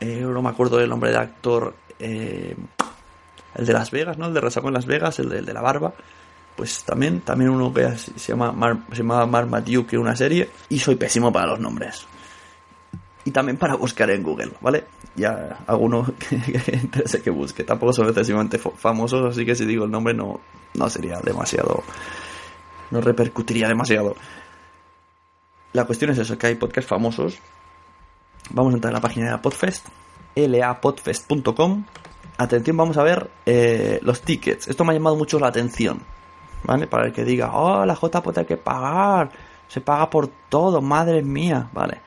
eh, 0.00 0.20
no 0.20 0.42
me 0.42 0.50
acuerdo 0.50 0.76
del 0.76 0.90
nombre 0.90 1.10
del 1.10 1.18
actor. 1.18 1.74
el 1.98 2.56
de 3.56 3.72
Las 3.72 3.90
Vegas, 3.90 4.18
¿no? 4.18 4.26
El 4.26 4.34
de 4.34 4.40
Resacón 4.40 4.68
en 4.68 4.74
Las 4.74 4.86
Vegas, 4.86 5.18
el 5.18 5.28
de, 5.28 5.42
de 5.42 5.52
la 5.52 5.62
barba. 5.62 5.94
Pues 6.56 6.84
también, 6.84 7.20
también 7.20 7.50
uno 7.50 7.72
que 7.72 7.96
se 7.96 8.32
llama 8.32 8.52
Mar, 8.52 8.76
Marmaduke, 9.26 9.98
una 9.98 10.14
serie. 10.14 10.48
Y 10.68 10.78
soy 10.78 10.94
pésimo 10.94 11.32
para 11.32 11.48
los 11.48 11.60
nombres. 11.60 12.06
Y 13.24 13.30
también 13.30 13.56
para 13.56 13.74
buscar 13.76 14.10
en 14.10 14.22
Google, 14.22 14.52
¿vale? 14.60 14.84
Ya 15.16 15.60
alguno 15.66 16.04
que, 16.18 16.40
que 16.40 16.76
interese 16.76 17.22
que 17.22 17.30
busque. 17.30 17.64
Tampoco 17.64 17.92
son 17.92 18.08
excesivamente 18.08 18.58
famosos, 18.58 19.30
así 19.30 19.46
que 19.46 19.54
si 19.54 19.64
digo 19.64 19.84
el 19.84 19.90
nombre 19.90 20.14
no, 20.14 20.40
no 20.74 20.90
sería 20.90 21.20
demasiado. 21.20 21.82
No 22.90 23.00
repercutiría 23.00 23.68
demasiado. 23.68 24.14
La 25.72 25.86
cuestión 25.86 26.10
es 26.10 26.18
eso, 26.18 26.38
que 26.38 26.46
hay 26.46 26.54
podcasts 26.54 26.88
famosos. 26.88 27.38
Vamos 28.50 28.72
a 28.72 28.76
entrar 28.76 28.90
en 28.90 28.94
la 28.94 29.00
página 29.00 29.26
de 29.26 29.32
la 29.32 29.42
Podfest, 29.42 29.86
lapodfest.com. 30.36 31.84
Atención, 32.36 32.76
vamos 32.76 32.96
a 32.96 33.02
ver 33.02 33.30
eh, 33.46 33.98
los 34.02 34.20
tickets. 34.22 34.68
Esto 34.68 34.84
me 34.84 34.92
ha 34.92 34.94
llamado 34.94 35.16
mucho 35.16 35.38
la 35.38 35.48
atención. 35.48 36.00
¿Vale? 36.64 36.86
Para 36.86 37.06
el 37.06 37.12
que 37.12 37.24
diga, 37.24 37.52
oh, 37.54 37.84
la 37.84 37.94
JPOT 37.94 38.38
hay 38.38 38.44
que 38.44 38.56
pagar. 38.56 39.30
Se 39.68 39.80
paga 39.80 40.08
por 40.10 40.28
todo, 40.48 40.80
madre 40.80 41.22
mía. 41.22 41.68
Vale. 41.72 42.00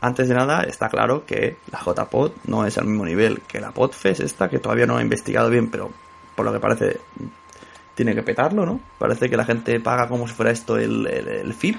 Antes 0.00 0.28
de 0.28 0.34
nada, 0.34 0.62
está 0.62 0.88
claro 0.88 1.26
que 1.26 1.58
la 1.70 1.78
JPod 1.78 2.32
no 2.44 2.64
es 2.64 2.78
al 2.78 2.86
mismo 2.86 3.04
nivel 3.04 3.42
que 3.42 3.60
la 3.60 3.72
Podfest 3.72 4.20
esta, 4.20 4.48
que 4.48 4.58
todavía 4.58 4.86
no 4.86 4.98
he 4.98 5.02
investigado 5.02 5.50
bien, 5.50 5.70
pero 5.70 5.90
por 6.34 6.46
lo 6.46 6.52
que 6.52 6.60
parece 6.60 7.00
tiene 7.94 8.14
que 8.14 8.22
petarlo, 8.22 8.64
¿no? 8.64 8.80
Parece 8.98 9.28
que 9.28 9.36
la 9.36 9.44
gente 9.44 9.78
paga 9.78 10.08
como 10.08 10.26
si 10.26 10.32
fuera 10.32 10.52
esto 10.52 10.78
el, 10.78 11.06
el, 11.06 11.28
el 11.28 11.52
FIP 11.52 11.76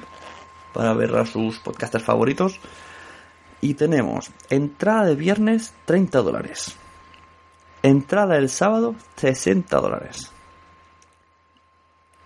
para 0.71 0.93
ver 0.93 1.15
a 1.15 1.25
sus 1.25 1.59
podcasters 1.59 2.03
favoritos. 2.03 2.59
Y 3.59 3.75
tenemos 3.75 4.31
entrada 4.49 5.05
de 5.05 5.15
viernes 5.15 5.73
30 5.85 6.21
dólares. 6.21 6.75
Entrada 7.83 8.35
del 8.35 8.49
sábado 8.49 8.95
60 9.15 9.75
dólares. 9.77 10.31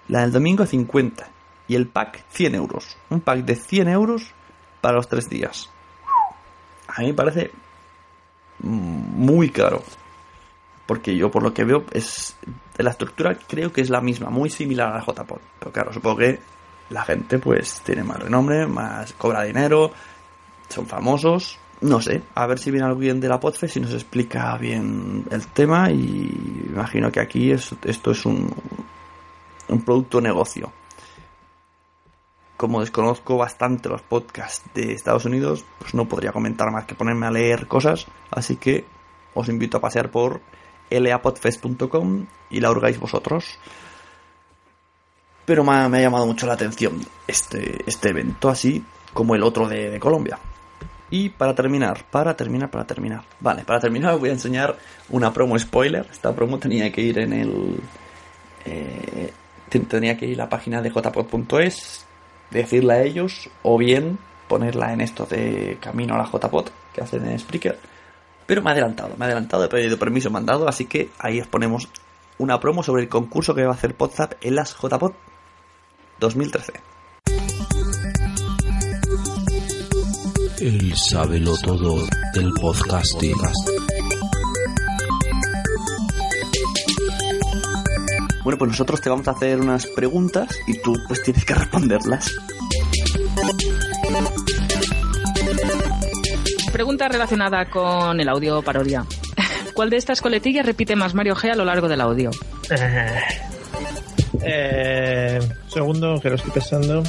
La 0.08 0.22
del 0.22 0.32
domingo 0.32 0.66
50. 0.66 1.30
Y 1.68 1.76
el 1.76 1.88
pack 1.88 2.26
100 2.30 2.56
euros. 2.56 2.98
Un 3.10 3.22
pack 3.22 3.40
de 3.40 3.56
100 3.56 3.88
euros 3.88 4.32
para 4.82 4.98
los 4.98 5.10
tres 5.10 5.30
días. 5.30 5.70
A 6.96 7.02
mí 7.02 7.08
me 7.08 7.14
parece 7.14 7.52
muy 8.60 9.50
caro. 9.50 9.84
Porque 10.86 11.16
yo 11.16 11.32
por 11.32 11.42
lo 11.42 11.54
que 11.54 11.64
veo 11.64 11.84
es 11.92 12.36
la 12.78 12.92
estructura 12.92 13.36
creo 13.48 13.74
que 13.74 13.82
es 13.82 13.90
la 13.90 14.02
misma, 14.02 14.30
muy 14.30 14.50
similar 14.52 14.90
a 14.94 14.98
la 14.98 15.04
JPod. 15.06 15.40
Pero 15.60 15.72
claro, 15.72 15.92
supongo 15.92 16.18
que 16.18 16.40
la 16.92 17.04
gente 17.04 17.40
pues 17.40 17.82
tiene 17.84 18.04
más 18.04 18.20
renombre, 18.20 18.68
más 18.68 19.14
cobra 19.14 19.44
dinero, 19.44 19.92
son 20.70 20.86
famosos. 20.86 21.58
No 21.82 22.00
sé, 22.02 22.22
a 22.36 22.46
ver 22.48 22.60
si 22.60 22.72
viene 22.72 22.86
alguien 22.88 23.20
de 23.20 23.28
la 23.28 23.40
Podfest 23.40 23.78
y 23.78 23.80
nos 23.82 23.94
explica 23.94 24.56
bien 24.58 25.26
el 25.32 25.48
tema 25.48 25.92
y 25.92 26.66
imagino 26.70 27.12
que 27.12 27.20
aquí 27.20 27.52
es- 27.52 27.76
esto 27.84 28.12
es 28.12 28.26
un, 28.26 28.50
un 29.68 29.82
producto 29.82 30.22
negocio. 30.22 30.72
Como 32.58 32.80
desconozco 32.80 33.38
bastante 33.38 33.90
los 33.90 34.02
podcasts 34.02 34.64
de 34.74 34.94
Estados 34.94 35.26
Unidos, 35.26 35.66
pues 35.80 35.94
no 35.94 36.08
podría 36.08 36.32
comentar 36.32 36.72
más 36.72 36.86
que 36.86 36.96
ponerme 36.96 37.26
a 37.26 37.32
leer 37.32 37.68
cosas, 37.68 38.08
así 38.32 38.56
que 38.56 38.86
os 39.34 39.50
invito 39.50 39.78
a 39.78 39.82
pasear 39.82 40.10
por 40.10 40.40
lapodfest.com 40.90 42.26
y 42.50 42.60
la 42.62 42.72
hurgáis 42.72 43.00
vosotros. 43.00 43.60
Pero 45.46 45.64
me 45.64 45.74
ha, 45.74 45.90
llamado 46.02 46.26
mucho 46.26 46.48
la 46.48 46.54
atención 46.54 47.02
este, 47.28 47.84
este 47.86 48.10
evento, 48.10 48.50
así 48.50 48.84
como 49.14 49.36
el 49.36 49.44
otro 49.44 49.68
de, 49.68 50.00
Colombia. 50.00 50.40
Y 51.12 51.30
para 51.30 51.54
terminar, 51.54 52.04
para 52.10 52.36
terminar, 52.36 52.72
para 52.72 52.86
terminar. 52.86 53.22
Vale, 53.40 53.64
para 53.64 53.80
terminar 53.80 54.14
os 54.16 54.20
voy 54.20 54.30
a 54.30 54.34
enseñar 54.34 54.76
una 55.10 55.32
promo 55.32 55.58
spoiler. 55.60 56.08
Esta 56.12 56.34
promo 56.34 56.58
tenía 56.58 56.92
que 56.92 57.02
ir 57.02 57.20
en 57.20 57.34
el... 57.34 57.80
eh, 58.66 59.32
ten- 59.70 59.86
tenía 59.86 60.18
que 60.18 60.26
ir 60.26 60.42
a 60.42 60.46
la 60.46 60.50
página 60.50 60.82
de 60.82 60.90
jpod.es, 60.90 62.05
decirla 62.56 62.96
a 62.96 63.04
ellos, 63.04 63.50
o 63.64 63.78
bien 63.78 64.18
ponerla 64.48 64.94
en 64.94 65.02
esto 65.02 65.26
de 65.26 65.78
camino 65.82 66.16
a 66.16 66.18
la 66.18 66.26
jpod 66.26 66.70
que 66.94 67.02
hacen 67.02 67.26
en 67.28 67.40
Spreaker. 67.40 67.80
Pero 68.46 68.62
me 68.62 68.70
ha 68.70 68.74
adelantado, 68.74 69.16
me 69.18 69.26
ha 69.26 69.28
adelantado, 69.28 69.66
he 69.66 69.70
pedido 69.70 69.98
permiso 69.98 70.30
mandado, 70.30 70.68
así 70.68 70.86
que 70.86 71.10
ahí 71.20 71.42
os 71.42 71.48
ponemos 71.48 71.90
una 72.38 72.60
promo 72.60 72.84
sobre 72.84 73.04
el 73.04 73.10
concurso 73.10 73.56
que 73.56 73.64
va 73.64 73.72
a 73.72 73.76
hacer 73.76 73.96
Podzap 73.96 74.34
en 74.42 74.56
las 74.56 74.76
JPod 74.76 75.14
2013. 76.20 76.74
El 80.60 80.96
sábelo 80.96 81.54
todo 81.64 82.08
del 82.34 82.52
podcasting. 82.54 83.36
Bueno, 88.46 88.60
pues 88.60 88.70
nosotros 88.70 89.02
te 89.02 89.10
vamos 89.10 89.28
a 89.28 89.32
hacer 89.32 89.60
unas 89.60 89.88
preguntas 89.88 90.56
y 90.68 90.78
tú 90.78 90.94
pues 91.08 91.24
tienes 91.24 91.44
que 91.44 91.56
responderlas. 91.56 92.32
Pregunta 96.72 97.08
relacionada 97.08 97.66
con 97.72 98.20
el 98.20 98.30
audio 98.30 98.62
parodia. 98.62 99.04
¿Cuál 99.74 99.90
de 99.90 99.98
estas 99.98 100.22
coletillas 100.22 100.64
repite 100.64 100.96
más 100.96 101.16
Mario 101.16 101.36
G 101.36 101.54
a 101.54 101.56
lo 101.56 101.66
largo 101.66 101.88
del 101.88 102.02
audio? 102.02 102.30
Eh, 104.48 105.40
segundo, 105.70 106.20
que 106.22 106.30
lo 106.30 106.36
estoy 106.36 106.52
pensando. 106.52 107.02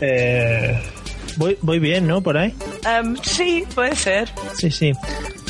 Eh, 0.00 0.78
voy, 1.36 1.56
voy 1.62 1.78
bien, 1.78 2.06
¿no? 2.06 2.20
Por 2.20 2.36
ahí. 2.36 2.54
Em, 2.84 3.16
sí, 3.22 3.64
puede 3.74 3.96
ser. 3.96 4.28
Sí, 4.58 4.70
sí. 4.70 4.92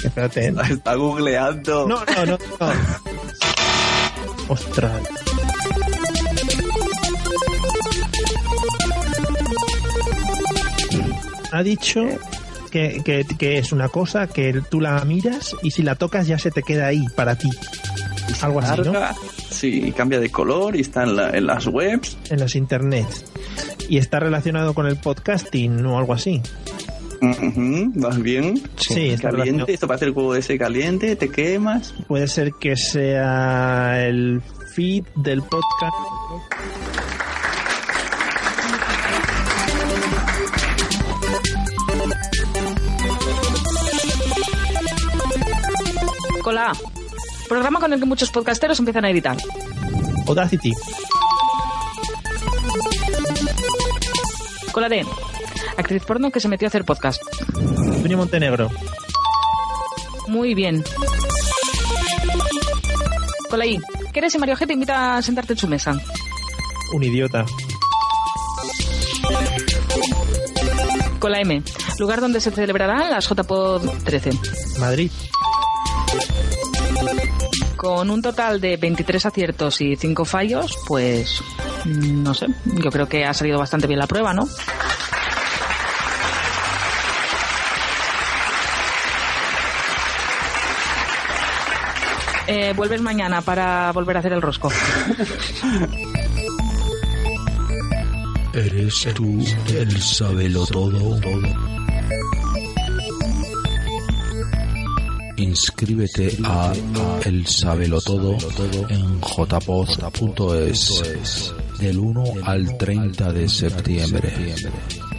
Espérate. 0.05 0.55
Está 0.70 0.94
googleando. 0.94 1.88
No, 1.88 2.05
no, 2.05 2.26
no. 2.26 2.38
no. 2.61 2.72
Ostras. 4.48 5.22
Ha 11.53 11.62
dicho 11.62 12.05
que, 12.71 13.03
que, 13.05 13.25
que 13.38 13.59
es 13.59 13.73
una 13.73 13.88
cosa 13.88 14.27
que 14.27 14.61
tú 14.71 14.81
la 14.81 15.05
miras 15.05 15.55
y 15.62 15.71
si 15.71 15.83
la 15.83 15.95
tocas 15.95 16.27
ya 16.27 16.38
se 16.38 16.51
te 16.51 16.62
queda 16.62 16.87
ahí 16.87 17.05
para 17.15 17.37
ti. 17.37 17.51
Algo 18.41 18.61
así, 18.61 18.81
¿no? 18.83 18.93
Sí, 19.51 19.93
cambia 19.97 20.19
de 20.19 20.31
color 20.31 20.75
y 20.77 20.81
está 20.81 21.03
en, 21.05 21.15
la- 21.17 21.31
en 21.31 21.47
las 21.47 21.67
webs. 21.67 22.17
En 22.31 22.41
los 22.41 22.57
internets. 22.57 23.25
Y 23.88 23.99
está 23.99 24.19
relacionado 24.19 24.73
con 24.75 24.87
el 24.87 24.97
podcasting 24.97 25.85
o 25.87 25.99
algo 25.99 26.15
así. 26.15 26.41
Ujú, 27.21 27.93
¿Vas 27.95 28.21
bien? 28.21 28.61
Sí, 28.77 29.11
está 29.11 29.29
Caliente, 29.29 29.31
relacionado. 29.31 29.67
esto 29.69 29.87
parece 29.87 30.05
el 30.07 30.12
juego 30.12 30.35
ese 30.35 30.59
caliente, 30.59 31.15
te 31.15 31.29
quemas. 31.29 31.95
Puede 32.09 32.27
ser 32.27 32.53
que 32.55 32.77
sea 32.77 34.05
el 34.07 34.43
feed 34.75 35.05
del 35.17 35.43
podcast. 35.43 35.95
Programa 47.48 47.81
con 47.81 47.92
el 47.92 48.01
que 48.01 48.07
muchos 48.07 48.31
podcasteros 48.31 48.79
empiezan 48.79 49.05
a 49.05 49.11
editar. 49.11 49.37
Audacity. 50.27 50.72
Con 54.72 54.83
la 54.83 54.88
D. 54.88 55.05
Actriz 55.77 56.05
porno 56.05 56.31
que 56.31 56.40
se 56.40 56.48
metió 56.48 56.66
a 56.66 56.68
hacer 56.68 56.85
podcast. 56.85 57.22
Antonio 57.57 58.16
Montenegro. 58.16 58.70
Muy 60.29 60.55
bien. 60.55 60.83
Con 63.51 63.59
la 63.59 63.66
I. 63.66 63.81
¿Qué 64.12 64.18
eres 64.20 64.33
si 64.33 64.38
Mario 64.38 64.57
G 64.57 64.66
te 64.66 64.72
invita 64.72 65.16
a 65.16 65.22
sentarte 65.22 65.53
en 65.53 65.59
su 65.59 65.68
mesa? 65.68 65.94
Un 66.94 67.05
idiota. 67.05 67.44
Con 71.18 71.33
la 71.33 71.40
M. 71.40 71.62
Lugar 71.98 72.20
donde 72.20 72.40
se 72.40 72.51
celebrarán 72.51 73.11
las 73.11 73.29
JPod 73.29 73.88
13. 74.05 74.31
Madrid. 74.79 75.11
Con 77.83 78.11
un 78.11 78.23
total 78.23 78.61
de 78.61 78.77
23 78.77 79.27
aciertos 79.27 79.81
y 79.81 79.97
5 79.97 80.25
fallos, 80.25 80.79
pues 80.87 81.42
mm, 81.85 82.23
no 82.23 82.33
sé, 82.33 82.47
yo 82.64 82.92
creo 82.92 83.09
que 83.09 83.25
ha 83.25 83.35
salido 83.35 83.59
bastante 83.59 83.88
bien 83.88 83.99
la 83.99 84.07
prueba, 84.07 84.33
¿no? 84.33 84.49
Eh, 92.47 92.73
vuelves 92.77 93.03
mañana 93.03 93.42
para 93.42 93.90
volver 93.90 94.16
a 94.16 94.21
hacer 94.21 94.33
el 94.33 94.42
rosco. 94.42 94.71
¿Eres 98.55 99.09
tú 99.12 99.45
el 99.75 100.01
sábelo 100.01 100.64
todo? 100.66 101.18
Inscríbete 105.42 106.38
a 106.44 106.72
El 107.24 107.44
Sábelo 107.48 108.00
Todo 108.00 108.37
en 108.88 109.20
jpost.es 109.20 110.92
del 111.81 111.98
1 111.98 112.24
al 112.44 112.78
30 112.78 113.33
de 113.33 113.48
septiembre. 113.48 114.33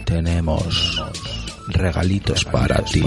Tenemos 0.05 1.03
regalitos 1.67 2.45
para 2.45 2.81
ti. 2.86 3.03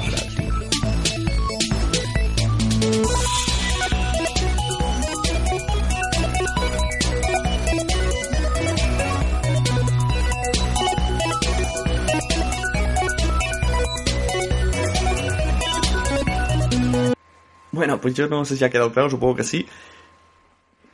Pues 18.02 18.14
yo 18.14 18.28
no 18.28 18.44
sé 18.44 18.56
si 18.56 18.64
ha 18.64 18.70
quedado 18.70 18.92
claro, 18.92 19.10
supongo 19.10 19.36
que 19.36 19.44
sí. 19.44 19.66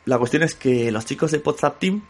La 0.05 0.19
cuestión 0.19 0.43
es 0.43 0.55
que 0.55 0.91
los 0.91 1.05
chicos 1.05 1.31
de 1.31 1.43
WhatsApp 1.45 1.79
Team 1.79 2.03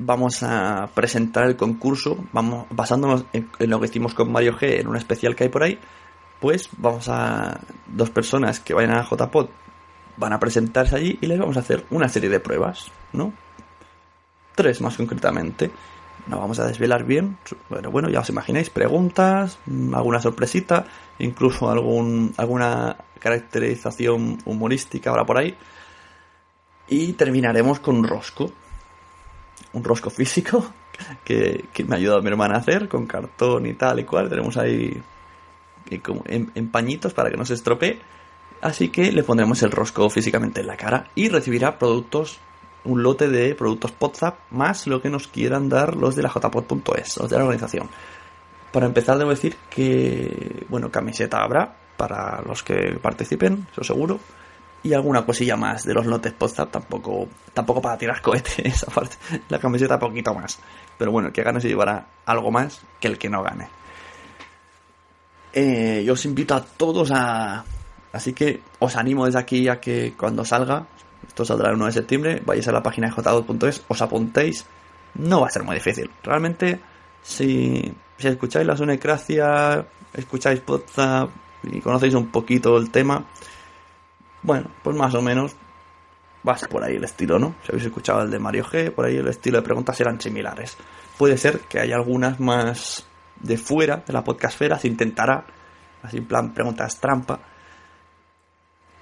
vamos 0.00 0.42
a 0.42 0.88
presentar 0.94 1.46
el 1.46 1.56
concurso, 1.56 2.24
vamos 2.32 2.66
basándonos 2.70 3.24
en, 3.32 3.48
en 3.58 3.70
lo 3.70 3.80
que 3.80 3.86
hicimos 3.86 4.14
con 4.14 4.30
Mario 4.30 4.56
G 4.56 4.80
en 4.80 4.88
un 4.88 4.96
especial 4.96 5.34
que 5.34 5.44
hay 5.44 5.50
por 5.50 5.62
ahí, 5.62 5.78
pues 6.40 6.68
vamos 6.76 7.08
a 7.08 7.60
dos 7.86 8.10
personas 8.10 8.60
que 8.60 8.74
vayan 8.74 8.92
a 8.92 9.02
JPod 9.02 9.48
van 10.18 10.32
a 10.32 10.40
presentarse 10.40 10.96
allí 10.96 11.18
y 11.20 11.26
les 11.26 11.38
vamos 11.38 11.56
a 11.56 11.60
hacer 11.60 11.84
una 11.90 12.08
serie 12.08 12.28
de 12.28 12.40
pruebas, 12.40 12.90
¿no? 13.12 13.32
Tres 14.54 14.80
más 14.80 14.96
concretamente. 14.96 15.70
No 16.28 16.38
vamos 16.38 16.58
a 16.58 16.66
desvelar 16.66 17.04
bien, 17.04 17.38
pero 17.70 17.90
bueno, 17.90 18.10
ya 18.10 18.20
os 18.20 18.28
imagináis, 18.28 18.68
preguntas, 18.68 19.58
mm, 19.66 19.94
alguna 19.94 20.20
sorpresita, 20.20 20.84
incluso 21.18 21.70
algún, 21.70 22.34
alguna 22.36 22.96
caracterización 23.18 24.38
humorística 24.44 25.10
ahora 25.10 25.24
por 25.24 25.38
ahí. 25.38 25.56
Y 26.88 27.14
terminaremos 27.14 27.80
con 27.80 27.96
un 27.96 28.04
rosco. 28.04 28.52
Un 29.72 29.84
rosco 29.84 30.10
físico 30.10 30.72
que, 31.24 31.64
que 31.72 31.84
me 31.84 31.94
ha 31.94 31.98
ayudado 31.98 32.22
mi 32.22 32.28
hermana 32.28 32.56
a 32.56 32.58
hacer 32.58 32.88
con 32.88 33.06
cartón 33.06 33.66
y 33.66 33.74
tal 33.74 34.00
y 34.00 34.04
cual. 34.04 34.28
Tenemos 34.28 34.56
ahí 34.58 35.02
en, 35.90 36.52
en 36.54 36.68
pañitos 36.68 37.14
para 37.14 37.30
que 37.30 37.38
no 37.38 37.46
se 37.46 37.54
estropee. 37.54 37.98
Así 38.60 38.88
que 38.88 39.12
le 39.12 39.22
pondremos 39.22 39.62
el 39.62 39.70
rosco 39.70 40.10
físicamente 40.10 40.60
en 40.60 40.66
la 40.66 40.76
cara 40.76 41.08
y 41.14 41.28
recibirá 41.28 41.78
productos, 41.78 42.38
un 42.84 43.02
lote 43.02 43.28
de 43.28 43.54
productos 43.54 43.92
WhatsApp 43.98 44.38
más 44.50 44.86
lo 44.86 45.02
que 45.02 45.10
nos 45.10 45.28
quieran 45.28 45.68
dar 45.68 45.96
los 45.96 46.16
de 46.16 46.22
la 46.22 46.30
jpod.es, 46.30 47.16
los 47.18 47.30
de 47.30 47.36
la 47.36 47.44
organización. 47.44 47.88
Para 48.72 48.86
empezar 48.86 49.18
debo 49.18 49.30
decir 49.30 49.56
que, 49.70 50.66
bueno, 50.68 50.90
camiseta 50.90 51.42
habrá 51.42 51.74
para 51.96 52.40
los 52.42 52.62
que 52.62 52.98
participen, 53.00 53.66
eso 53.72 53.82
seguro. 53.82 54.20
Y 54.82 54.94
alguna 54.94 55.26
cosilla 55.26 55.56
más 55.56 55.84
de 55.84 55.92
los 55.92 56.06
lotes 56.06 56.34
WhatsApp, 56.38 56.70
tampoco, 56.70 57.28
tampoco 57.52 57.82
para 57.82 57.98
tirar 57.98 58.22
cohetes, 58.22 58.84
aparte, 58.88 59.16
la 59.48 59.58
camiseta 59.58 59.98
poquito 59.98 60.32
más. 60.32 60.60
Pero 60.96 61.10
bueno, 61.10 61.32
que 61.32 61.42
gane 61.42 61.60
se 61.60 61.68
llevará 61.68 62.06
algo 62.26 62.50
más 62.50 62.80
que 63.00 63.08
el 63.08 63.18
que 63.18 63.28
no 63.28 63.42
gane. 63.42 63.68
Eh, 65.52 66.04
yo 66.06 66.12
os 66.12 66.24
invito 66.24 66.54
a 66.54 66.62
todos 66.62 67.10
a... 67.10 67.64
Así 68.12 68.32
que 68.32 68.62
os 68.78 68.96
animo 68.96 69.26
desde 69.26 69.40
aquí 69.40 69.68
a 69.68 69.80
que 69.80 70.14
cuando 70.16 70.44
salga, 70.44 70.86
esto 71.38 71.44
saldrá 71.44 71.70
el 71.70 71.76
1 71.76 71.86
de 71.86 71.92
septiembre, 71.92 72.42
vayáis 72.44 72.66
a 72.66 72.72
la 72.72 72.82
página 72.82 73.12
j2.es, 73.12 73.84
os 73.86 74.02
apuntéis. 74.02 74.66
No 75.14 75.42
va 75.42 75.46
a 75.46 75.50
ser 75.50 75.62
muy 75.62 75.76
difícil. 75.76 76.10
Realmente, 76.24 76.80
si, 77.22 77.94
si 78.16 78.26
escucháis 78.26 78.66
la 78.66 78.76
Sunecracia, 78.76 79.86
escucháis 80.12 80.62
WhatsApp 80.66 81.30
y 81.62 81.80
conocéis 81.80 82.14
un 82.14 82.26
poquito 82.26 82.76
el 82.76 82.90
tema, 82.90 83.24
bueno, 84.42 84.68
pues 84.82 84.96
más 84.96 85.14
o 85.14 85.22
menos 85.22 85.54
va 86.46 86.54
a 86.54 86.58
ser 86.58 86.68
por 86.68 86.82
ahí 86.82 86.96
el 86.96 87.04
estilo, 87.04 87.38
¿no? 87.38 87.54
Si 87.62 87.70
habéis 87.70 87.86
escuchado 87.86 88.22
el 88.22 88.30
de 88.32 88.40
Mario 88.40 88.64
G, 88.64 88.90
por 88.90 89.04
ahí 89.04 89.16
el 89.16 89.28
estilo 89.28 89.58
de 89.58 89.62
preguntas 89.62 90.00
eran 90.00 90.20
similares. 90.20 90.76
Puede 91.16 91.38
ser 91.38 91.60
que 91.60 91.78
haya 91.78 91.94
algunas 91.94 92.40
más 92.40 93.06
de 93.38 93.56
fuera 93.58 94.02
de 94.04 94.12
la 94.12 94.24
podcastfera, 94.24 94.76
se 94.76 94.88
intentará, 94.88 95.44
así 96.02 96.16
en 96.16 96.26
plan 96.26 96.52
preguntas 96.52 96.98
trampa, 96.98 97.38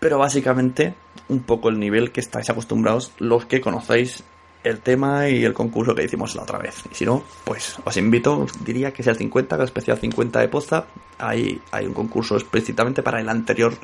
pero 0.07 0.19
básicamente 0.19 0.95
un 1.29 1.41
poco 1.41 1.69
el 1.69 1.81
nivel 1.81 2.13
que 2.13 2.21
estáis 2.21 2.49
acostumbrados 2.49 3.11
los 3.19 3.45
que 3.47 3.61
conocéis 3.61 4.23
el 4.63 4.79
tema 4.79 5.29
y 5.29 5.45
el 5.45 5.53
concurso 5.53 5.97
que 5.97 6.05
hicimos 6.05 6.37
la 6.37 6.45
otra 6.45 6.61
vez. 6.61 6.85
Y 6.93 6.95
si 6.95 7.05
no, 7.05 7.25
pues 7.43 7.77
os 7.85 7.97
invito, 7.97 8.39
os 8.39 8.65
diría 8.65 8.93
que 8.93 9.03
sea 9.03 9.15
el 9.15 9.19
50, 9.19 9.57
el 9.57 9.63
especial 9.63 9.99
50 9.99 10.39
de 10.39 10.47
Podzap. 10.47 10.87
Ahí 11.19 11.61
hay 11.73 11.87
un 11.87 11.93
concurso 11.93 12.37
explícitamente 12.37 13.03
para 13.03 13.21
el 13.21 13.29
anterior 13.29 13.75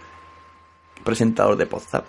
presentador 1.02 1.56
de 1.56 1.66
Podzap, 1.66 2.04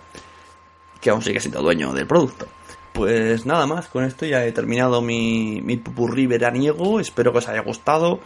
que 1.00 1.10
aún 1.10 1.20
sigue 1.20 1.40
siendo 1.40 1.60
dueño 1.60 1.92
del 1.92 2.06
producto. 2.06 2.46
Pues 2.92 3.44
nada 3.46 3.66
más, 3.66 3.88
con 3.88 4.04
esto 4.04 4.26
ya 4.26 4.46
he 4.46 4.52
terminado 4.52 5.02
mi, 5.02 5.60
mi 5.60 5.76
pupurrí 5.76 6.28
veraniego. 6.28 7.00
Espero 7.00 7.32
que 7.32 7.38
os 7.38 7.48
haya 7.48 7.62
gustado. 7.62 8.20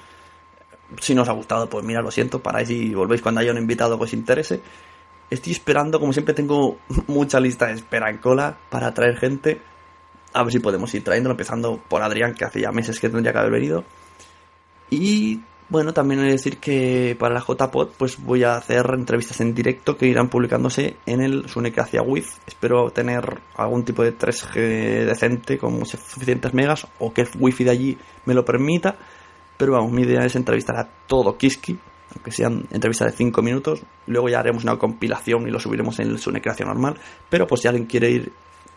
Si 1.01 1.15
no 1.15 1.23
os 1.23 1.29
ha 1.31 1.33
gustado, 1.33 1.67
pues 1.71 1.83
mira, 1.83 2.03
lo 2.03 2.11
siento, 2.11 2.43
paráis 2.43 2.69
y 2.69 2.95
volvéis 2.95 3.23
cuando 3.23 3.41
haya 3.41 3.53
un 3.53 3.59
invitado 3.59 3.97
que 3.97 4.05
os 4.05 4.13
interese. 4.13 4.61
Estoy 5.31 5.53
esperando, 5.53 6.01
como 6.01 6.13
siempre 6.13 6.35
tengo 6.35 6.79
mucha 7.07 7.41
lista 7.41 7.67
de 7.67 7.75
espera 7.75 8.11
en 8.11 8.19
cola 8.19 8.57
para 8.71 8.95
traer 8.95 9.17
gente. 9.17 9.61
A 10.33 10.43
ver 10.43 10.53
si 10.53 10.59
podemos 10.59 10.95
ir 10.95 11.05
trayéndolo, 11.05 11.33
empezando 11.33 11.81
por 11.89 12.03
Adrián, 12.03 12.35
que 12.35 12.45
hace 12.45 12.61
ya 12.61 12.71
meses 12.71 13.01
que 13.01 13.09
tendría 13.09 13.33
que 13.33 13.39
haber 13.39 13.53
venido. 13.53 13.85
Y 14.91 15.41
bueno, 15.71 15.93
también 15.93 16.21
he 16.21 16.25
de 16.25 16.33
decir 16.33 16.57
que 16.57 17.15
para 17.19 17.35
la 17.35 17.45
JPod 17.47 17.91
pues 17.99 18.19
voy 18.19 18.43
a 18.43 18.57
hacer 18.57 18.87
entrevistas 18.95 19.43
en 19.43 19.55
directo 19.55 19.99
que 19.99 20.07
irán 20.07 20.31
publicándose 20.31 20.97
en 21.05 21.21
el 21.21 21.47
Sunecracia 21.47 22.01
With. 22.01 22.25
Espero 22.47 22.91
tener 22.91 23.39
algún 23.55 23.85
tipo 23.85 24.03
de 24.03 24.17
3G 24.17 25.05
decente 25.05 25.59
con 25.59 25.85
suficientes 25.85 26.55
megas 26.55 26.87
o 26.99 27.13
que 27.13 27.23
el 27.23 27.29
wifi 27.39 27.65
de 27.65 27.71
allí 27.71 27.99
me 28.25 28.33
lo 28.33 28.47
permita. 28.47 28.97
Pero 29.59 29.73
vamos, 29.73 29.93
mi 29.93 30.03
idea 30.03 30.25
es 30.25 30.37
entrevistar 30.37 30.77
a 30.77 30.89
todo 31.07 31.37
Kiski, 31.37 31.79
aunque 32.19 32.33
sean 32.33 32.67
entrevistas 32.73 33.13
de 33.13 33.17
5 33.17 33.43
minutos. 33.43 33.81
Luego 34.07 34.29
ya 34.29 34.41
haremos 34.41 34.65
una 34.65 34.77
compilación 34.77 35.47
y 35.47 35.53
lo 35.53 35.61
subiremos 35.61 36.01
en 36.01 36.09
el 36.09 36.19
Sunecracia 36.19 36.67
normal. 36.67 36.97
Pero 37.31 37.47
pues 37.47 37.61
si 37.61 37.69
alguien 37.69 37.87
quiere 37.87 38.11
ir 38.11 38.33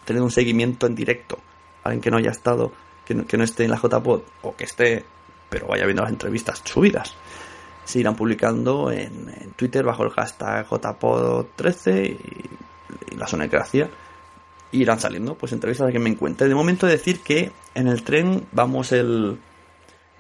tener 0.06 0.22
un 0.22 0.30
seguimiento 0.30 0.86
en 0.86 0.94
directo, 0.94 1.40
alguien 1.84 2.02
que 2.02 2.12
no 2.12 2.18
haya 2.18 2.30
estado, 2.30 2.72
que 3.04 3.16
no, 3.16 3.26
que 3.26 3.38
esté 3.38 3.64
en 3.64 3.72
la 3.72 3.78
JPod 3.78 4.22
o 4.44 4.56
que 4.56 4.66
esté 4.66 5.06
pero 5.50 5.68
vaya 5.68 5.86
viendo 5.86 6.04
las 6.04 6.12
entrevistas 6.12 6.62
subidas. 6.64 7.16
Se 7.84 8.00
irán 8.00 8.16
publicando 8.16 8.90
en, 8.92 9.52
Twitter 9.56 9.84
bajo 9.84 10.04
el 10.04 10.12
hashtag 10.12 10.68
JPod13 10.68 12.10
y, 12.10 13.14
y 13.14 13.18
la 13.18 13.28
sonecracia. 13.28 13.90
Irán 14.72 15.00
saliendo 15.00 15.36
pues 15.36 15.52
entrevistas 15.52 15.88
a 15.88 15.92
quien 15.92 16.04
me 16.04 16.12
encuentre. 16.12 16.48
De 16.48 16.56
momento 16.56 16.86
decir 16.86 17.22
que 17.22 17.52
en 17.74 17.88
el 17.88 18.04
tren 18.04 18.48
vamos 18.54 18.94
el, 18.94 19.40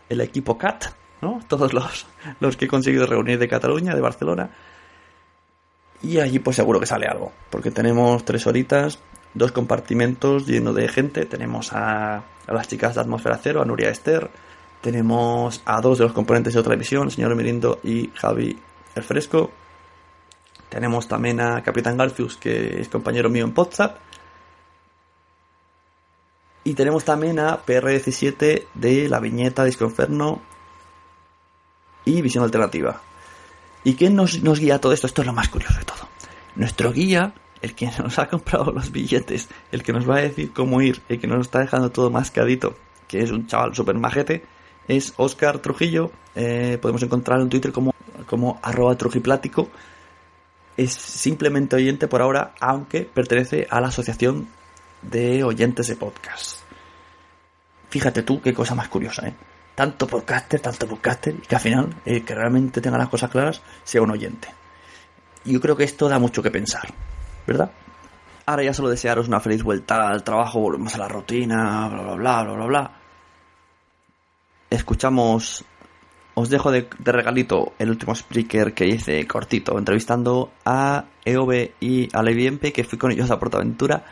el 0.09 0.21
equipo 0.21 0.57
CAT, 0.57 0.87
¿no? 1.21 1.39
Todos 1.47 1.73
los, 1.73 2.05
los 2.39 2.57
que 2.57 2.65
he 2.65 2.67
conseguido 2.67 3.05
reunir 3.05 3.39
de 3.39 3.47
Cataluña, 3.47 3.95
de 3.95 4.01
Barcelona. 4.01 4.49
Y 6.03 6.19
allí 6.19 6.39
pues 6.39 6.55
seguro 6.55 6.79
que 6.79 6.87
sale 6.87 7.07
algo. 7.07 7.31
Porque 7.49 7.71
tenemos 7.71 8.25
tres 8.25 8.47
horitas, 8.47 8.99
dos 9.33 9.51
compartimentos 9.51 10.47
llenos 10.47 10.75
de 10.75 10.87
gente. 10.87 11.25
Tenemos 11.25 11.73
a, 11.73 12.17
a 12.17 12.53
las 12.53 12.67
chicas 12.67 12.95
de 12.95 13.01
Atmósfera 13.01 13.39
Cero, 13.41 13.61
a 13.61 13.65
Nuria 13.65 13.89
Esther, 13.89 14.29
tenemos 14.81 15.61
a 15.65 15.79
dos 15.79 15.99
de 15.99 16.05
los 16.05 16.13
componentes 16.13 16.55
de 16.55 16.59
otra 16.59 16.73
emisión, 16.73 17.03
el 17.03 17.11
señor 17.11 17.35
Mirindo 17.35 17.79
y 17.83 18.09
Javi 18.15 18.57
el 18.95 19.03
Fresco. 19.03 19.51
Tenemos 20.69 21.07
también 21.07 21.39
a 21.39 21.61
Capitán 21.61 21.97
Garcius, 21.97 22.35
que 22.35 22.81
es 22.81 22.89
compañero 22.89 23.29
mío 23.29 23.45
en 23.45 23.53
WhatsApp. 23.55 23.97
Y 26.63 26.73
tenemos 26.73 27.05
también 27.05 27.39
a 27.39 27.63
PR17 27.63 28.65
de 28.73 29.09
la 29.09 29.19
viñeta 29.19 29.63
Disconferno 29.63 30.41
y 32.05 32.21
Visión 32.21 32.43
Alternativa. 32.43 33.01
¿Y 33.83 33.95
quién 33.95 34.15
nos, 34.15 34.41
nos 34.43 34.59
guía 34.59 34.79
todo 34.79 34.93
esto? 34.93 35.07
Esto 35.07 35.21
es 35.21 35.27
lo 35.27 35.33
más 35.33 35.49
curioso 35.49 35.77
de 35.77 35.85
todo. 35.85 36.07
Nuestro 36.55 36.91
guía, 36.91 37.33
el 37.61 37.73
que 37.73 37.89
nos 37.97 38.19
ha 38.19 38.27
comprado 38.27 38.71
los 38.71 38.91
billetes, 38.91 39.49
el 39.71 39.83
que 39.83 39.93
nos 39.93 40.09
va 40.09 40.17
a 40.17 40.21
decir 40.21 40.53
cómo 40.53 40.81
ir, 40.81 41.01
el 41.09 41.19
que 41.19 41.27
nos 41.27 41.41
está 41.41 41.59
dejando 41.59 41.91
todo 41.91 42.09
mascadito, 42.09 42.75
que 43.07 43.21
es 43.21 43.31
un 43.31 43.47
chaval 43.47 43.75
súper 43.75 43.95
majete, 43.95 44.43
es 44.87 45.13
Oscar 45.17 45.59
Trujillo. 45.59 46.11
Eh, 46.35 46.77
podemos 46.81 47.03
encontrarlo 47.03 47.43
en 47.43 47.49
Twitter 47.49 47.71
como, 47.71 47.93
como 48.27 48.59
arroba 48.61 48.95
trujiplático. 48.97 49.69
Es 50.77 50.93
simplemente 50.93 51.75
oyente 51.75 52.07
por 52.07 52.21
ahora, 52.21 52.53
aunque 52.59 53.01
pertenece 53.01 53.67
a 53.69 53.81
la 53.81 53.89
Asociación 53.89 54.47
de 55.01 55.43
Oyentes 55.43 55.87
de 55.87 55.95
Podcast. 55.95 56.59
Fíjate 57.89 58.23
tú 58.23 58.41
qué 58.41 58.53
cosa 58.53 58.73
más 58.73 58.87
curiosa, 58.87 59.27
¿eh? 59.27 59.33
Tanto 59.75 60.07
podcaster, 60.07 60.59
tanto 60.59 60.87
podcaster, 60.87 61.35
y 61.35 61.47
que 61.47 61.55
al 61.55 61.61
final, 61.61 61.95
eh, 62.05 62.23
que 62.23 62.35
realmente 62.35 62.81
tenga 62.81 62.97
las 62.97 63.09
cosas 63.09 63.31
claras, 63.31 63.61
sea 63.83 64.01
un 64.01 64.11
oyente. 64.11 64.49
Yo 65.45 65.59
creo 65.59 65.75
que 65.75 65.83
esto 65.83 66.07
da 66.09 66.19
mucho 66.19 66.43
que 66.43 66.51
pensar, 66.51 66.93
¿verdad? 67.47 67.71
Ahora 68.45 68.63
ya 68.63 68.73
solo 68.73 68.89
desearos 68.89 69.27
una 69.27 69.39
feliz 69.39 69.63
vuelta 69.63 70.09
al 70.09 70.23
trabajo, 70.23 70.59
volvemos 70.59 70.93
a 70.95 70.99
la 70.99 71.07
rutina, 71.07 71.87
bla, 71.87 72.01
bla, 72.01 72.15
bla, 72.15 72.43
bla, 72.43 72.53
bla, 72.53 72.65
bla 72.65 73.01
escuchamos, 74.71 75.65
os 76.33 76.49
dejo 76.49 76.71
de, 76.71 76.87
de, 76.97 77.11
regalito 77.11 77.73
el 77.77 77.89
último 77.91 78.15
speaker 78.15 78.73
que 78.73 78.87
hice 78.87 79.27
cortito, 79.27 79.77
entrevistando 79.77 80.51
a 80.65 81.05
EOB 81.25 81.71
y 81.79 82.09
a 82.15 82.23
Leviempe, 82.23 82.73
que 82.73 82.85
fui 82.85 82.97
con 82.97 83.11
ellos 83.11 83.29
a 83.29 83.37
Portaventura. 83.37 84.03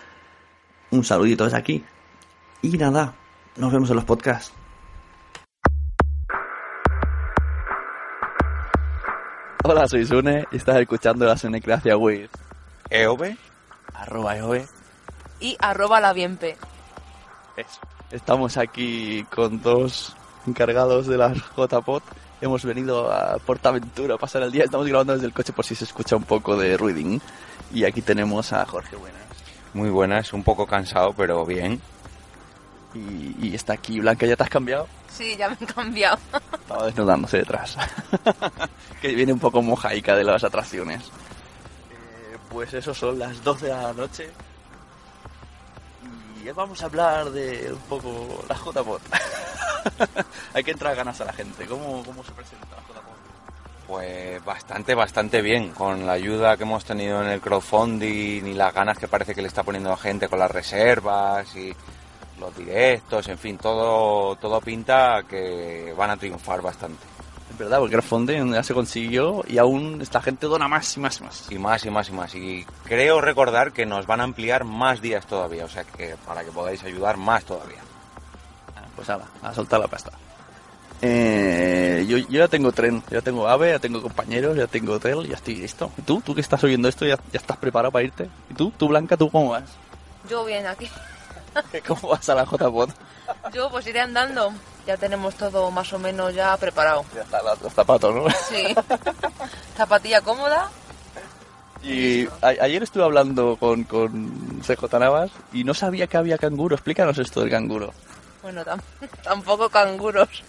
Un 0.91 1.03
saludito 1.03 1.45
desde 1.45 1.57
aquí. 1.57 1.83
Y 2.61 2.77
nada, 2.77 3.15
nos 3.55 3.71
vemos 3.71 3.89
en 3.89 3.95
los 3.95 4.05
podcasts. 4.05 4.58
Hola, 9.63 9.87
soy 9.87 10.05
Sune 10.05 10.45
y 10.51 10.57
estás 10.57 10.77
escuchando 10.77 11.25
la 11.25 11.37
Sunecracia 11.37 11.97
with 11.97 12.29
EOB, 12.89 13.35
arroba 13.93 14.37
EOB 14.37 14.65
y 15.41 15.57
arroba 15.59 15.99
la 15.99 16.13
Bienpe. 16.13 16.57
Eso. 17.57 17.81
Estamos 18.09 18.57
aquí 18.57 19.25
con 19.25 19.61
dos 19.61 20.15
encargados 20.47 21.07
de 21.07 21.17
la 21.17 21.33
JPOT 21.33 22.03
Hemos 22.41 22.63
venido 22.63 23.11
a 23.11 23.37
Portaventura 23.37 24.15
a 24.15 24.17
pasar 24.17 24.43
el 24.43 24.51
día. 24.51 24.63
Estamos 24.63 24.87
grabando 24.87 25.11
desde 25.11 25.25
el 25.25 25.33
coche 25.33 25.51
por 25.51 25.65
si 25.65 25.75
se 25.75 25.83
escucha 25.83 26.15
un 26.15 26.23
poco 26.23 26.55
de 26.55 26.77
ruiding. 26.77 27.21
Y 27.73 27.83
aquí 27.83 28.01
tenemos 28.01 28.53
a 28.53 28.65
Jorge 28.65 28.95
Buenas. 28.95 29.21
Muy 29.73 29.89
buenas, 29.89 30.31
un 30.31 30.43
poco 30.43 30.65
cansado, 30.65 31.13
pero 31.13 31.45
bien. 31.45 31.81
Y, 32.93 33.35
y 33.39 33.55
está 33.55 33.73
aquí 33.73 33.99
Blanca, 33.99 34.25
¿ya 34.25 34.35
te 34.35 34.43
has 34.43 34.49
cambiado? 34.49 34.87
Sí, 35.09 35.35
ya 35.37 35.49
me 35.49 35.57
he 35.59 35.65
cambiado. 35.65 36.17
Estaba 36.53 36.85
desnudándose 36.85 37.37
detrás. 37.37 37.77
que 39.01 39.09
viene 39.09 39.33
un 39.33 39.39
poco 39.39 39.61
mojaica 39.61 40.15
de 40.15 40.23
las 40.23 40.43
atracciones. 40.43 41.03
Eh, 41.03 42.37
pues 42.49 42.73
eso 42.73 42.93
son 42.93 43.19
las 43.19 43.43
12 43.43 43.65
de 43.65 43.71
la 43.71 43.93
noche. 43.93 44.29
Y 46.43 46.49
vamos 46.51 46.81
a 46.81 46.85
hablar 46.85 47.29
de 47.31 47.71
un 47.73 47.81
poco 47.81 48.45
la 48.47 48.55
JPOT. 48.55 49.01
Hay 50.53 50.63
que 50.63 50.71
entrar 50.71 50.95
ganas 50.95 51.19
a 51.21 51.25
la 51.25 51.33
gente. 51.33 51.65
¿Cómo, 51.65 52.03
cómo 52.03 52.23
se 52.23 52.31
presenta 52.31 52.67
la 52.67 52.81
JPOT? 52.81 53.03
Pues 53.87 54.45
bastante, 54.45 54.95
bastante 54.95 55.41
bien. 55.41 55.71
Con 55.71 56.05
la 56.05 56.13
ayuda 56.13 56.55
que 56.55 56.63
hemos 56.63 56.85
tenido 56.85 57.21
en 57.21 57.29
el 57.29 57.41
crowdfunding 57.41 58.45
y 58.45 58.53
las 58.53 58.73
ganas 58.73 58.97
que 58.97 59.07
parece 59.07 59.35
que 59.35 59.41
le 59.41 59.47
está 59.47 59.63
poniendo 59.63 59.89
la 59.89 59.97
gente 59.97 60.29
con 60.29 60.39
las 60.39 60.51
reservas 60.51 61.55
y 61.55 61.75
los 62.39 62.55
directos, 62.55 63.27
en 63.27 63.37
fin, 63.37 63.57
todo, 63.57 64.35
todo 64.35 64.61
pinta 64.61 65.23
que 65.27 65.93
van 65.97 66.11
a 66.11 66.17
triunfar 66.17 66.61
bastante. 66.61 67.05
Es 67.51 67.57
verdad, 67.57 67.79
porque 67.79 67.95
el 67.95 68.01
crowdfunding 68.01 68.53
ya 68.53 68.63
se 68.63 68.73
consiguió 68.73 69.43
y 69.47 69.57
aún 69.57 69.99
esta 70.01 70.21
gente 70.21 70.47
dona 70.47 70.67
más 70.67 70.95
y 70.95 70.99
más 70.99 71.19
y 71.19 71.23
más. 71.23 71.51
Y 71.51 71.59
más 71.59 71.85
y 71.85 71.89
más 71.89 72.09
y 72.09 72.11
más. 72.11 72.35
Y 72.35 72.65
creo 72.85 73.21
recordar 73.21 73.71
que 73.71 73.85
nos 73.85 74.05
van 74.05 74.21
a 74.21 74.23
ampliar 74.23 74.63
más 74.63 75.01
días 75.01 75.25
todavía, 75.25 75.65
o 75.65 75.69
sea 75.69 75.83
que 75.83 76.15
para 76.25 76.43
que 76.43 76.51
podáis 76.51 76.83
ayudar 76.83 77.17
más 77.17 77.43
todavía. 77.43 77.79
Pues 78.95 79.07
nada, 79.07 79.25
a 79.41 79.53
soltar 79.53 79.79
la 79.79 79.87
pasta. 79.87 80.11
Eh, 81.01 82.05
yo, 82.07 82.17
yo 82.17 82.39
ya 82.39 82.47
tengo 82.49 82.71
tren, 82.73 83.01
ya 83.09 83.21
tengo 83.21 83.47
AVE, 83.47 83.71
ya 83.71 83.79
tengo 83.79 84.01
compañeros, 84.01 84.57
ya 84.57 84.67
tengo 84.67 84.93
hotel, 84.93 85.27
ya 85.27 85.35
estoy 85.35 85.55
listo. 85.55 85.91
¿Y 85.97 86.01
tú? 86.01 86.21
¿Tú 86.21 86.35
que 86.35 86.41
estás 86.41 86.61
oyendo 86.63 86.89
esto 86.89 87.05
ya, 87.05 87.15
ya 87.31 87.39
estás 87.39 87.57
preparado 87.57 87.91
para 87.91 88.03
irte? 88.03 88.29
¿Y 88.49 88.53
tú? 88.53 88.71
¿Tú 88.77 88.89
Blanca? 88.89 89.15
¿Tú 89.15 89.29
cómo 89.29 89.51
vas? 89.51 89.63
Yo 90.29 90.43
bien 90.43 90.67
aquí. 90.67 90.89
¿Cómo 91.87 92.09
vas 92.09 92.27
a 92.29 92.35
la 92.35 92.45
JPOT? 92.45 92.89
Yo 93.53 93.69
pues 93.69 93.85
iré 93.87 93.99
andando. 94.01 94.51
Ya 94.87 94.97
tenemos 94.97 95.35
todo 95.35 95.69
más 95.71 95.91
o 95.93 95.99
menos 95.99 96.33
ya 96.33 96.55
preparado. 96.57 97.05
Ya 97.13 97.21
está 97.21 97.41
los 97.43 97.73
zapatos, 97.73 98.15
¿no? 98.15 98.25
Sí. 98.49 98.75
Zapatilla 99.77 100.21
cómoda. 100.21 100.69
Y 101.81 102.27
ayer 102.41 102.83
estuve 102.83 103.03
hablando 103.03 103.55
con, 103.57 103.83
con 103.85 104.61
CJ 104.65 104.99
Navas 104.99 105.31
y 105.53 105.63
no 105.63 105.73
sabía 105.73 106.07
que 106.07 106.17
había 106.17 106.37
canguro. 106.37 106.75
Explícanos 106.75 107.17
esto 107.19 107.41
del 107.41 107.49
canguro. 107.51 107.93
Bueno, 108.41 108.65
tam- 108.65 108.81
tampoco 109.23 109.69
canguros. 109.69 110.43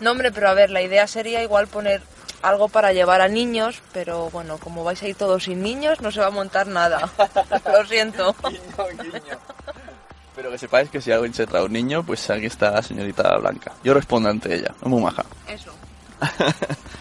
no, 0.00 0.10
hombre, 0.12 0.32
pero 0.32 0.48
a 0.48 0.54
ver, 0.54 0.70
la 0.70 0.82
idea 0.82 1.06
sería 1.06 1.42
igual 1.42 1.68
poner 1.68 2.02
algo 2.42 2.68
para 2.68 2.92
llevar 2.92 3.20
a 3.20 3.28
niños, 3.28 3.82
pero 3.92 4.30
bueno, 4.30 4.58
como 4.58 4.82
vais 4.82 5.00
a 5.02 5.08
ir 5.08 5.14
todos 5.14 5.44
sin 5.44 5.62
niños, 5.62 6.00
no 6.00 6.10
se 6.10 6.18
va 6.20 6.26
a 6.26 6.30
montar 6.30 6.66
nada. 6.66 7.08
Lo 7.72 7.84
siento. 7.86 8.34
Pero 10.34 10.50
que 10.50 10.58
sepáis 10.58 10.88
que 10.90 11.00
si 11.00 11.12
alguien 11.12 11.34
se 11.34 11.46
trae 11.46 11.64
un 11.64 11.72
niño, 11.72 12.02
pues 12.02 12.28
aquí 12.30 12.46
está 12.46 12.70
la 12.70 12.82
señorita 12.82 13.36
Blanca. 13.38 13.72
Yo 13.84 13.92
respondo 13.92 14.30
ante 14.30 14.54
ella, 14.54 14.74
es 14.80 14.88
muy 14.88 15.02
maja. 15.02 15.24
Eso. 15.46 15.72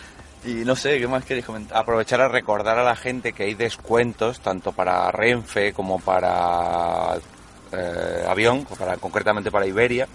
Y 0.44 0.66
no 0.66 0.76
sé, 0.76 1.00
¿qué 1.00 1.08
más 1.08 1.24
queréis 1.24 1.46
comentar? 1.46 1.78
Aprovechar 1.78 2.20
a 2.20 2.28
recordar 2.28 2.80
a 2.80 2.84
la 2.84 2.96
gente 2.96 3.32
que 3.32 3.44
hay 3.44 3.54
descuentos 3.54 4.40
tanto 4.40 4.72
para 4.72 5.12
Renfe 5.12 5.72
como 5.72 6.00
para 6.00 7.16
eh, 7.72 8.26
avión, 8.28 8.66
o 8.68 8.76
para, 8.76 8.98
concretamente 8.98 9.52
para 9.52 9.68
Iberia, 9.68 10.08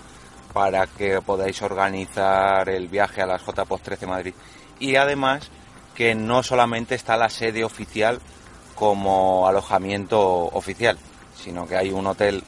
para 0.52 0.88
que 0.88 1.20
podáis 1.22 1.62
organizar 1.62 2.68
el 2.68 2.88
viaje 2.88 3.22
a 3.22 3.26
las 3.26 3.42
JPOS 3.42 3.82
13 3.82 4.06
Madrid. 4.08 4.34
Y 4.80 4.96
además 4.96 5.48
que 5.94 6.16
no 6.16 6.42
solamente 6.42 6.96
está 6.96 7.16
la 7.16 7.30
sede 7.30 7.62
oficial 7.62 8.20
como 8.74 9.46
alojamiento 9.46 10.20
oficial, 10.46 10.98
sino 11.42 11.66
que 11.66 11.76
hay 11.76 11.90
un 11.90 12.06
hotel 12.06 12.42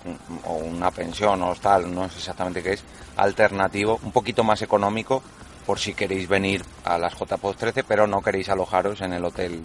o 0.44 0.54
una 0.54 0.90
pensión 0.90 1.42
o 1.42 1.50
hostal, 1.50 1.92
no 1.94 2.08
sé 2.08 2.18
exactamente 2.18 2.62
qué 2.62 2.72
es, 2.74 2.84
alternativo, 3.16 3.98
un 4.02 4.12
poquito 4.12 4.42
más 4.44 4.62
económico 4.62 5.22
por 5.66 5.78
si 5.78 5.94
queréis 5.94 6.28
venir 6.28 6.64
a 6.84 6.96
las 6.98 7.14
JPOS 7.14 7.56
13, 7.56 7.84
pero 7.84 8.06
no 8.06 8.22
queréis 8.22 8.48
alojaros 8.48 9.00
en 9.02 9.12
el 9.12 9.24
hotel 9.24 9.64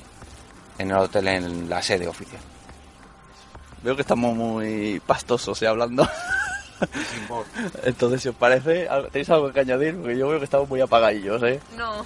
en 0.78 0.90
el 0.92 0.98
hotel 0.98 1.28
en 1.28 1.70
la 1.70 1.82
sede 1.82 2.08
oficial. 2.08 2.42
Veo 3.84 3.96
que 3.96 4.02
estamos 4.02 4.36
muy 4.36 5.00
pastosos 5.06 5.62
¿eh? 5.62 5.68
hablando. 5.68 6.08
Entonces, 7.84 8.22
si 8.22 8.30
os 8.30 8.36
parece, 8.36 8.88
¿tenéis 9.12 9.30
algo 9.30 9.52
que 9.54 9.60
añadir? 9.62 9.96
Porque 9.96 10.18
yo 10.18 10.28
veo 10.30 10.40
que 10.40 10.46
estamos 10.46 10.68
muy 10.70 10.82
apagadillos, 10.82 11.42
¿eh? 11.44 11.60
No. 11.78 12.06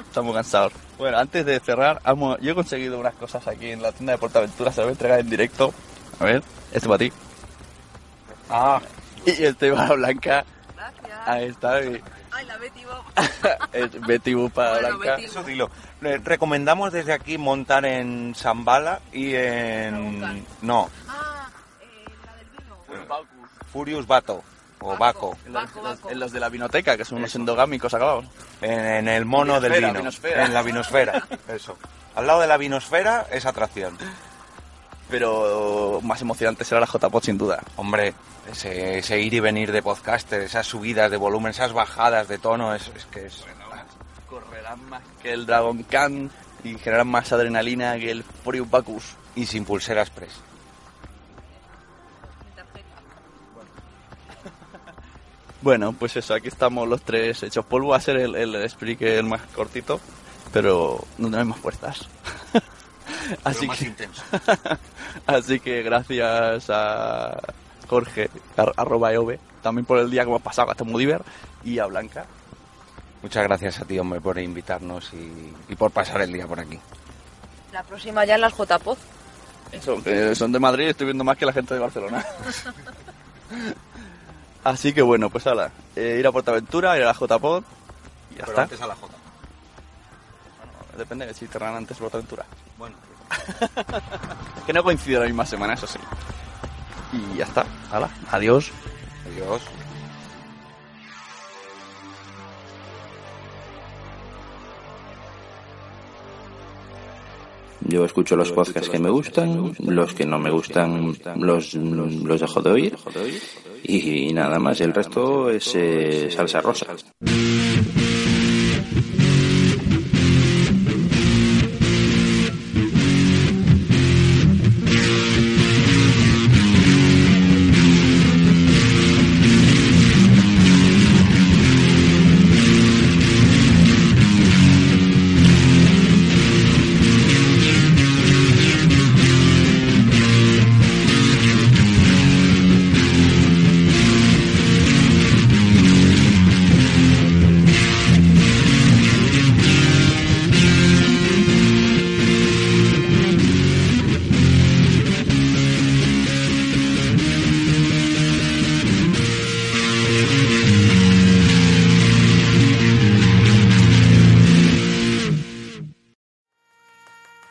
Estamos 0.00 0.34
cansados. 0.34 0.72
Bueno, 0.98 1.18
antes 1.18 1.44
de 1.46 1.58
cerrar, 1.60 2.00
amo- 2.04 2.36
yo 2.40 2.52
he 2.52 2.54
conseguido 2.54 2.98
unas 2.98 3.14
cosas 3.14 3.46
aquí 3.46 3.70
en 3.70 3.82
la 3.82 3.92
tienda 3.92 4.12
de 4.12 4.18
Portaventura, 4.18 4.70
se 4.72 4.78
las 4.80 4.84
voy 4.86 4.90
a 4.90 4.92
entregar 4.92 5.20
en 5.20 5.30
directo. 5.30 5.72
A 6.20 6.24
ver, 6.24 6.42
este 6.72 6.86
para 6.86 6.98
ti. 6.98 7.12
Ah, 8.50 8.80
y 9.26 9.30
este 9.44 9.72
para 9.72 9.94
Blanca. 9.94 10.44
Ahí 11.26 11.46
está. 11.46 11.82
y- 11.84 12.00
Ay, 12.32 12.44
la 12.46 12.56
Betty 12.58 12.84
Bob. 12.84 13.02
es 13.72 14.06
Betty 14.06 14.34
Boop 14.34 14.52
para 14.52 14.72
Bueno, 14.72 14.98
Blanca. 14.98 15.16
Betty 15.16 15.24
Eso 15.24 15.42
dilo. 15.42 15.70
Le 16.02 16.18
recomendamos 16.18 16.92
desde 16.92 17.12
aquí 17.14 17.38
montar 17.38 17.84
en 17.86 18.34
Zambala 18.36 19.00
y 19.12 19.34
en... 19.34 20.44
No, 20.62 20.90
Ah, 21.08 21.48
eh, 21.80 22.04
la 22.26 22.36
del 22.36 22.46
vino. 22.50 23.26
Furious 23.72 24.06
Bato 24.06 24.42
o 24.80 24.96
Baco. 24.98 25.36
En 25.46 25.52
los, 25.54 25.64
en 26.10 26.20
los 26.20 26.30
de 26.32 26.38
la 26.40 26.50
vinoteca, 26.50 26.96
que 26.98 27.04
son 27.06 27.18
unos 27.18 27.34
endogámicos 27.34 27.92
acabados. 27.94 28.26
En, 28.60 28.72
en 28.78 29.08
el 29.08 29.24
mono 29.24 29.58
del 29.58 29.72
Vinosfera, 29.72 29.88
vino. 29.88 29.98
vinosfera. 30.00 30.44
En 30.44 30.54
la 30.54 30.62
vinosfera. 30.62 31.26
Eso. 31.48 31.78
Al 32.14 32.26
lado 32.26 32.40
de 32.42 32.46
la 32.46 32.58
vinosfera 32.58 33.26
es 33.32 33.46
atracción. 33.46 33.96
Pero 35.08 36.00
más 36.02 36.20
emocionante 36.20 36.64
será 36.64 36.80
la 36.80 36.86
JPOT 36.86 37.24
sin 37.24 37.38
duda. 37.38 37.62
Hombre, 37.76 38.14
ese, 38.50 38.98
ese 38.98 39.20
ir 39.20 39.34
y 39.34 39.40
venir 39.40 39.72
de 39.72 39.82
podcaster, 39.82 40.40
esas 40.40 40.66
subidas 40.66 41.10
de 41.10 41.16
volumen, 41.16 41.50
esas 41.50 41.72
bajadas 41.72 42.28
de 42.28 42.38
tono, 42.38 42.74
es, 42.74 42.90
es 42.94 43.04
que 43.06 43.26
es... 43.26 43.44
Correrán 44.28 44.88
más 44.88 45.02
que 45.22 45.32
el 45.32 45.46
Dragon 45.46 45.82
Khan 45.84 46.30
y 46.64 46.76
generarán 46.78 47.08
más 47.08 47.32
adrenalina 47.32 47.96
que 47.96 48.10
el 48.10 48.24
Furious 48.24 48.68
Bacchus. 48.68 49.14
Y 49.36 49.46
sin 49.46 49.64
pulsera 49.64 50.02
express. 50.02 50.40
Bueno, 55.66 55.92
pues 55.92 56.16
eso, 56.16 56.32
aquí 56.32 56.48
estamos 56.48 56.86
los 56.88 57.02
tres 57.02 57.42
hechos 57.42 57.64
polvo. 57.64 57.88
Va 57.88 57.96
a 57.96 58.00
ser 58.00 58.18
el, 58.18 58.36
el 58.36 58.70
Spreaker 58.70 59.24
más 59.24 59.42
cortito, 59.54 60.00
pero 60.52 61.04
no 61.18 61.28
tenemos 61.28 61.56
más 61.56 61.60
puertas. 61.60 62.08
Así 63.44 63.66
más 63.66 63.78
que, 63.78 63.84
intenso. 63.86 64.22
así 65.26 65.60
que 65.60 65.82
gracias 65.82 66.66
a 66.70 67.40
Jorge, 67.88 68.30
ar- 68.56 68.72
arroba 68.76 69.12
EOB, 69.12 69.38
también 69.62 69.84
por 69.84 69.98
el 69.98 70.10
día 70.10 70.22
que 70.24 70.30
hemos 70.30 70.42
pasado, 70.42 70.70
hasta 70.70 70.84
muy 70.84 71.04
diver, 71.04 71.22
y 71.64 71.78
a 71.78 71.86
Blanca. 71.86 72.24
Muchas 73.22 73.42
gracias 73.44 73.80
a 73.80 73.84
ti, 73.84 73.98
hombre, 73.98 74.20
por 74.20 74.38
invitarnos 74.38 75.12
y, 75.14 75.52
y 75.68 75.74
por 75.74 75.90
pasar 75.90 76.20
el 76.22 76.32
día 76.32 76.46
por 76.46 76.60
aquí. 76.60 76.78
La 77.72 77.82
próxima 77.82 78.24
ya 78.24 78.36
en 78.36 78.42
las 78.42 78.54
JPOZ. 78.54 78.98
Eso, 79.72 80.02
que 80.02 80.34
son 80.34 80.52
de 80.52 80.60
Madrid, 80.60 80.88
estoy 80.88 81.06
viendo 81.06 81.24
más 81.24 81.36
que 81.36 81.44
la 81.46 81.52
gente 81.52 81.74
de 81.74 81.80
Barcelona. 81.80 82.24
Así 84.64 84.92
que 84.92 85.02
bueno, 85.02 85.30
pues 85.30 85.46
ala, 85.46 85.70
eh, 85.94 86.16
ir 86.18 86.26
a 86.26 86.32
Portaventura, 86.32 86.96
ir 86.96 87.02
a 87.04 87.06
la 87.06 87.12
JPod 87.12 87.62
y 88.30 88.34
ya 88.34 88.40
Pero 88.40 88.48
está. 88.48 88.62
antes 88.62 88.80
a 88.80 88.86
la 88.86 88.94
J. 88.96 89.12
Depende 90.98 91.26
de 91.26 91.34
si 91.34 91.46
te 91.46 91.62
antes 91.62 91.96
Portaventura. 91.98 92.44
Bueno. 92.78 92.96
que 94.66 94.72
no 94.72 94.82
coincide 94.82 95.20
la 95.20 95.26
misma 95.26 95.46
semana, 95.46 95.74
eso 95.74 95.86
sí. 95.86 95.98
Y 97.12 97.38
ya 97.38 97.44
está, 97.44 97.64
ala, 97.90 98.10
adiós. 98.30 98.72
Adiós. 99.26 99.62
Yo 107.88 108.04
escucho 108.04 108.34
los 108.34 108.50
podcasts 108.50 108.88
que 108.88 108.98
me 108.98 109.10
gustan, 109.10 109.72
los 109.78 110.12
que 110.12 110.26
no 110.26 110.40
me 110.40 110.50
gustan 110.50 111.14
los, 111.36 111.74
los 111.74 112.40
dejo 112.40 112.60
de 112.60 112.70
oír 112.70 112.96
y, 113.84 114.32
nada 114.32 114.58
más, 114.58 114.80
el 114.80 114.92
resto 114.92 115.50
es 115.50 115.72
eh, 115.76 116.28
salsa 116.30 116.60
rosa. 116.60 116.86